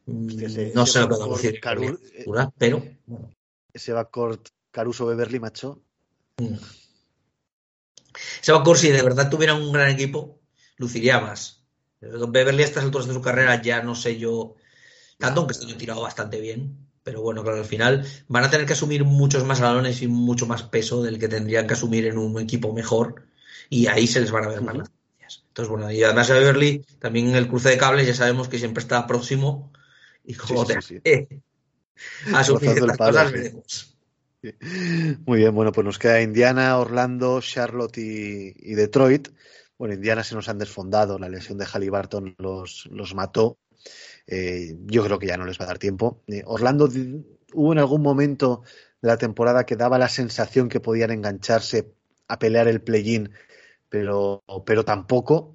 [0.05, 2.25] no sé lo que decir, eh,
[2.57, 2.83] pero
[3.73, 5.81] Ese backcourt Caruso Beverly, macho.
[6.37, 6.55] Mm.
[8.41, 10.39] Ese backcourt, si de verdad tuviera un gran equipo,
[10.77, 11.65] luciría más
[12.01, 14.55] Beverly a estas alturas de su carrera ya no sé yo
[15.17, 16.77] tanto, aunque este ha tirado bastante bien.
[17.03, 20.47] Pero bueno, claro, al final van a tener que asumir muchos más balones y mucho
[20.47, 23.27] más peso del que tendrían que asumir en un equipo mejor.
[23.69, 24.91] Y ahí se les van a ver más las
[25.47, 28.59] Entonces, bueno, y además a Beverly, también en el cruce de cables, ya sabemos que
[28.59, 29.71] siempre está próximo.
[30.23, 30.77] Y como te
[35.25, 39.29] Muy bien, bueno, pues nos queda Indiana, Orlando, Charlotte y Detroit.
[39.77, 43.57] Bueno, Indiana se nos han desfondado, la lesión de Halliburton los, los mató.
[44.25, 46.23] Eh, yo creo que ya no les va a dar tiempo.
[46.27, 46.89] Eh, Orlando
[47.53, 48.63] hubo en algún momento
[49.01, 51.93] de la temporada que daba la sensación que podían engancharse
[52.27, 53.31] a pelear el play-in,
[53.89, 55.53] pero, pero tampoco.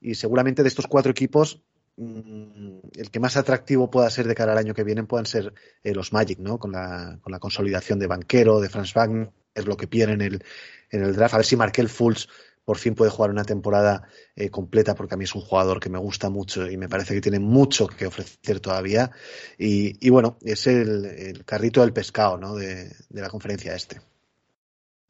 [0.00, 1.62] Y seguramente de estos cuatro equipos,
[1.96, 5.54] mm, el que más atractivo pueda ser de cara al año que viene puedan ser
[5.82, 6.58] eh, los Magic, ¿no?
[6.58, 10.20] Con la, con la consolidación de Banquero, de Franz Wagner, es lo que piden en
[10.22, 10.44] el,
[10.90, 11.34] en el draft.
[11.34, 12.28] A ver si Markel Fultz
[12.64, 15.90] por fin puede jugar una temporada eh, completa porque a mí es un jugador que
[15.90, 19.10] me gusta mucho y me parece que tiene mucho que ofrecer todavía.
[19.58, 22.54] Y, bueno, es el, carrito del pescado ¿no?
[22.54, 24.00] de, la conferencia este.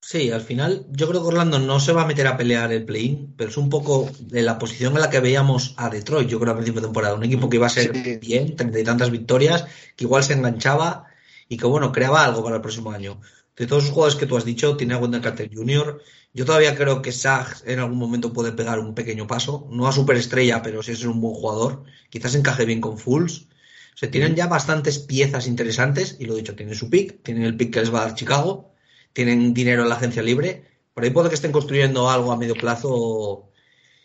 [0.05, 2.85] Sí, al final yo creo que Orlando no se va a meter a pelear el
[2.85, 6.41] play-in, pero es un poco de la posición en la que veíamos a Detroit, yo
[6.41, 7.15] creo, a principio de temporada.
[7.15, 9.65] Un equipo que iba a ser bien, treinta y tantas victorias,
[9.95, 11.05] que igual se enganchaba
[11.49, 13.21] y que, bueno, creaba algo para el próximo año.
[13.57, 16.03] De todos los jugadores que tú has dicho, tiene a Wendell Carter Jr.,
[16.35, 19.93] yo todavía creo que Sag en algún momento puede pegar un pequeño paso, no a
[19.93, 23.47] superestrella, pero si es un buen jugador, quizás encaje bien con Fulls.
[23.95, 27.73] Se tienen ya bastantes piezas interesantes, y lo dicho, tienen su pick, tienen el pick
[27.73, 28.72] que les va a dar Chicago,
[29.13, 30.65] tienen dinero en la agencia libre,
[30.95, 33.51] por ahí puede que estén construyendo algo a medio plazo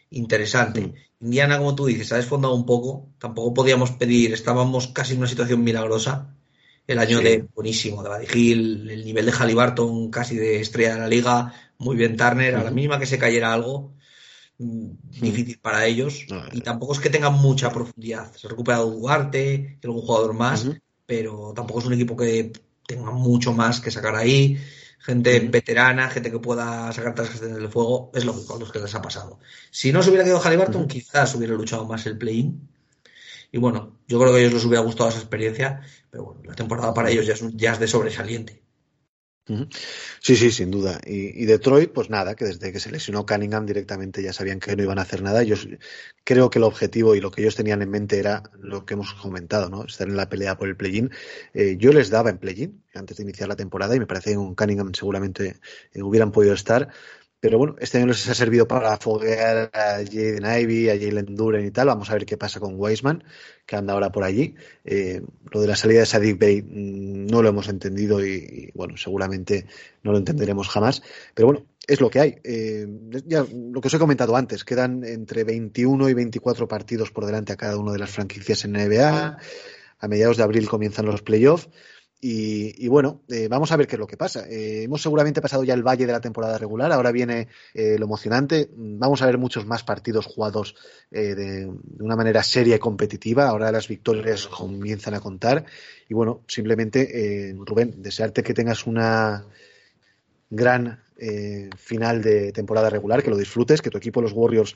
[0.09, 0.93] interesante.
[1.19, 5.27] Indiana, como tú dices, ha desfondado un poco, tampoco podíamos pedir, estábamos casi en una
[5.27, 6.33] situación milagrosa,
[6.85, 11.07] el año de buenísimo de Hill, el nivel de Halliburton casi de estrella de la
[11.07, 13.93] liga, muy bien Turner, a la mínima que se cayera algo,
[14.57, 16.25] difícil para ellos.
[16.53, 18.33] y tampoco es que tengan mucha profundidad.
[18.35, 20.65] Se ha recuperado Duarte y algún jugador más,
[21.05, 22.53] pero tampoco es un equipo que
[22.87, 24.57] tenga mucho más que sacar ahí.
[24.99, 28.93] Gente veterana, gente que pueda sacar tascas del fuego, es lógico a los que les
[28.95, 29.39] ha pasado.
[29.71, 32.67] Si no se hubiera quedado Halliburton, quizás hubiera luchado más el play-in.
[33.51, 36.55] Y bueno, yo creo que a ellos les hubiera gustado esa experiencia, pero bueno, la
[36.55, 38.66] temporada para ellos ya es, ya es de sobresaliente.
[40.19, 40.99] Sí, sí, sin duda.
[41.05, 44.83] Y, Detroit, pues nada, que desde que se lesionó Cunningham directamente ya sabían que no
[44.83, 45.43] iban a hacer nada.
[45.43, 45.55] Yo
[46.25, 49.13] creo que el objetivo y lo que ellos tenían en mente era lo que hemos
[49.13, 49.85] comentado, ¿no?
[49.85, 51.11] Estar en la pelea por el play-in.
[51.53, 54.35] Eh, yo les daba en play-in antes de iniciar la temporada y me parece que
[54.35, 55.59] con Cunningham seguramente
[55.93, 56.89] eh, hubieran podido estar.
[57.39, 61.65] Pero bueno, este año les ha servido para foguear a Jaden Ivy, a Jalen Duren
[61.65, 61.87] y tal.
[61.87, 63.23] Vamos a ver qué pasa con Weisman,
[63.67, 64.55] que anda ahora por allí.
[64.85, 65.21] Eh,
[65.51, 69.67] lo de la salida de Sadiq Bey mm, no lo hemos entendido y, bueno, seguramente
[70.01, 71.03] no lo entenderemos jamás.
[71.35, 72.39] Pero bueno, es lo que hay.
[72.43, 72.87] Eh,
[73.25, 77.53] ya lo que os he comentado antes, quedan entre 21 y 24 partidos por delante
[77.53, 79.37] a cada una de las franquicias en NBA.
[79.99, 81.69] A mediados de abril comienzan los playoffs.
[82.19, 84.47] Y, bueno, eh, vamos a ver qué es lo que pasa.
[84.49, 88.05] Eh, hemos seguramente pasado ya el valle de la temporada regular, ahora viene eh, lo
[88.05, 88.69] emocionante.
[88.75, 90.75] Vamos a ver muchos más partidos jugados
[91.11, 93.47] de, una manera seria y competitiva.
[93.47, 95.65] Ahora las victorias comienzan a contar.
[96.09, 99.45] Y bueno, simplemente, Rubén, desearte que tengas una
[100.49, 101.03] gran
[101.77, 104.75] final de temporada regular, que lo disfrutes, que tu equipo, los Warriors,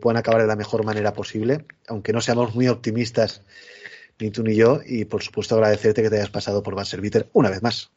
[0.00, 3.42] puedan acabar de la mejor manera posible, aunque no seamos muy optimistas
[4.18, 7.50] ni tú ni yo, y por supuesto agradecerte que te hayas pasado por Serviter una
[7.50, 7.90] vez más.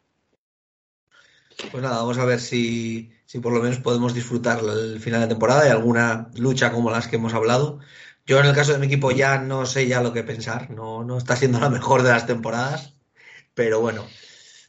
[1.72, 5.28] Pues nada, vamos a ver si, si por lo menos podemos disfrutar el final de
[5.28, 7.80] temporada y alguna lucha como las que hemos hablado.
[8.26, 11.04] Yo en el caso de mi equipo ya no sé ya lo que pensar, no,
[11.04, 12.94] no está siendo la mejor de las temporadas,
[13.54, 14.06] pero bueno,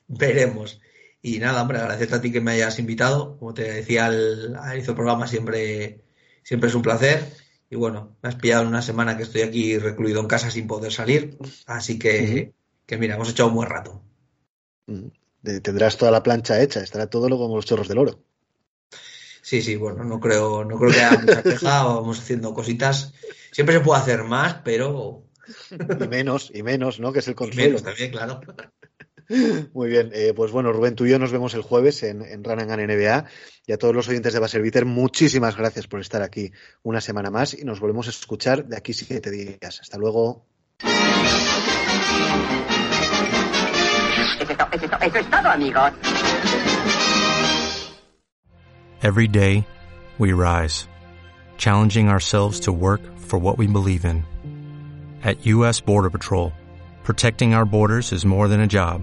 [0.09, 0.81] veremos.
[1.23, 3.37] Y nada, hombre, agradecerte a ti que me hayas invitado.
[3.39, 6.05] Como te decía al, al programa, siempre,
[6.45, 7.25] siempre es un placer.
[7.69, 10.67] Y bueno, me has pillado en una semana que estoy aquí recluido en casa sin
[10.67, 11.37] poder salir.
[11.67, 12.55] Así que,
[12.87, 14.03] que mira, hemos echado un buen rato.
[15.63, 18.23] Tendrás toda la plancha hecha, estará todo lo como los chorros del oro.
[19.43, 23.15] Sí, sí, bueno, no creo, no creo que haya mucha queja, vamos haciendo cositas.
[23.53, 25.25] Siempre se puede hacer más, pero.
[25.71, 27.13] Y menos, y menos, ¿no?
[27.13, 27.69] Que es el consuelo.
[27.69, 28.41] menos también, claro.
[29.75, 32.45] Muy bien, eh, pues bueno, Rubén, tú y yo nos vemos el jueves en, en
[32.45, 33.25] Ranangan NBA
[33.67, 37.55] y a todos los oyentes de Baserviter, muchísimas gracias por estar aquí una semana más
[37.55, 39.81] y nos volvemos a escuchar de aquí siete días.
[39.81, 40.47] Hasta luego.
[49.03, 49.67] Every day,
[50.19, 50.89] we rise,
[51.59, 54.25] challenging ourselves to work for what we believe in.
[55.23, 55.81] At U.S.
[55.81, 56.53] Border Patrol,
[57.05, 59.03] protecting our borders is more than a job.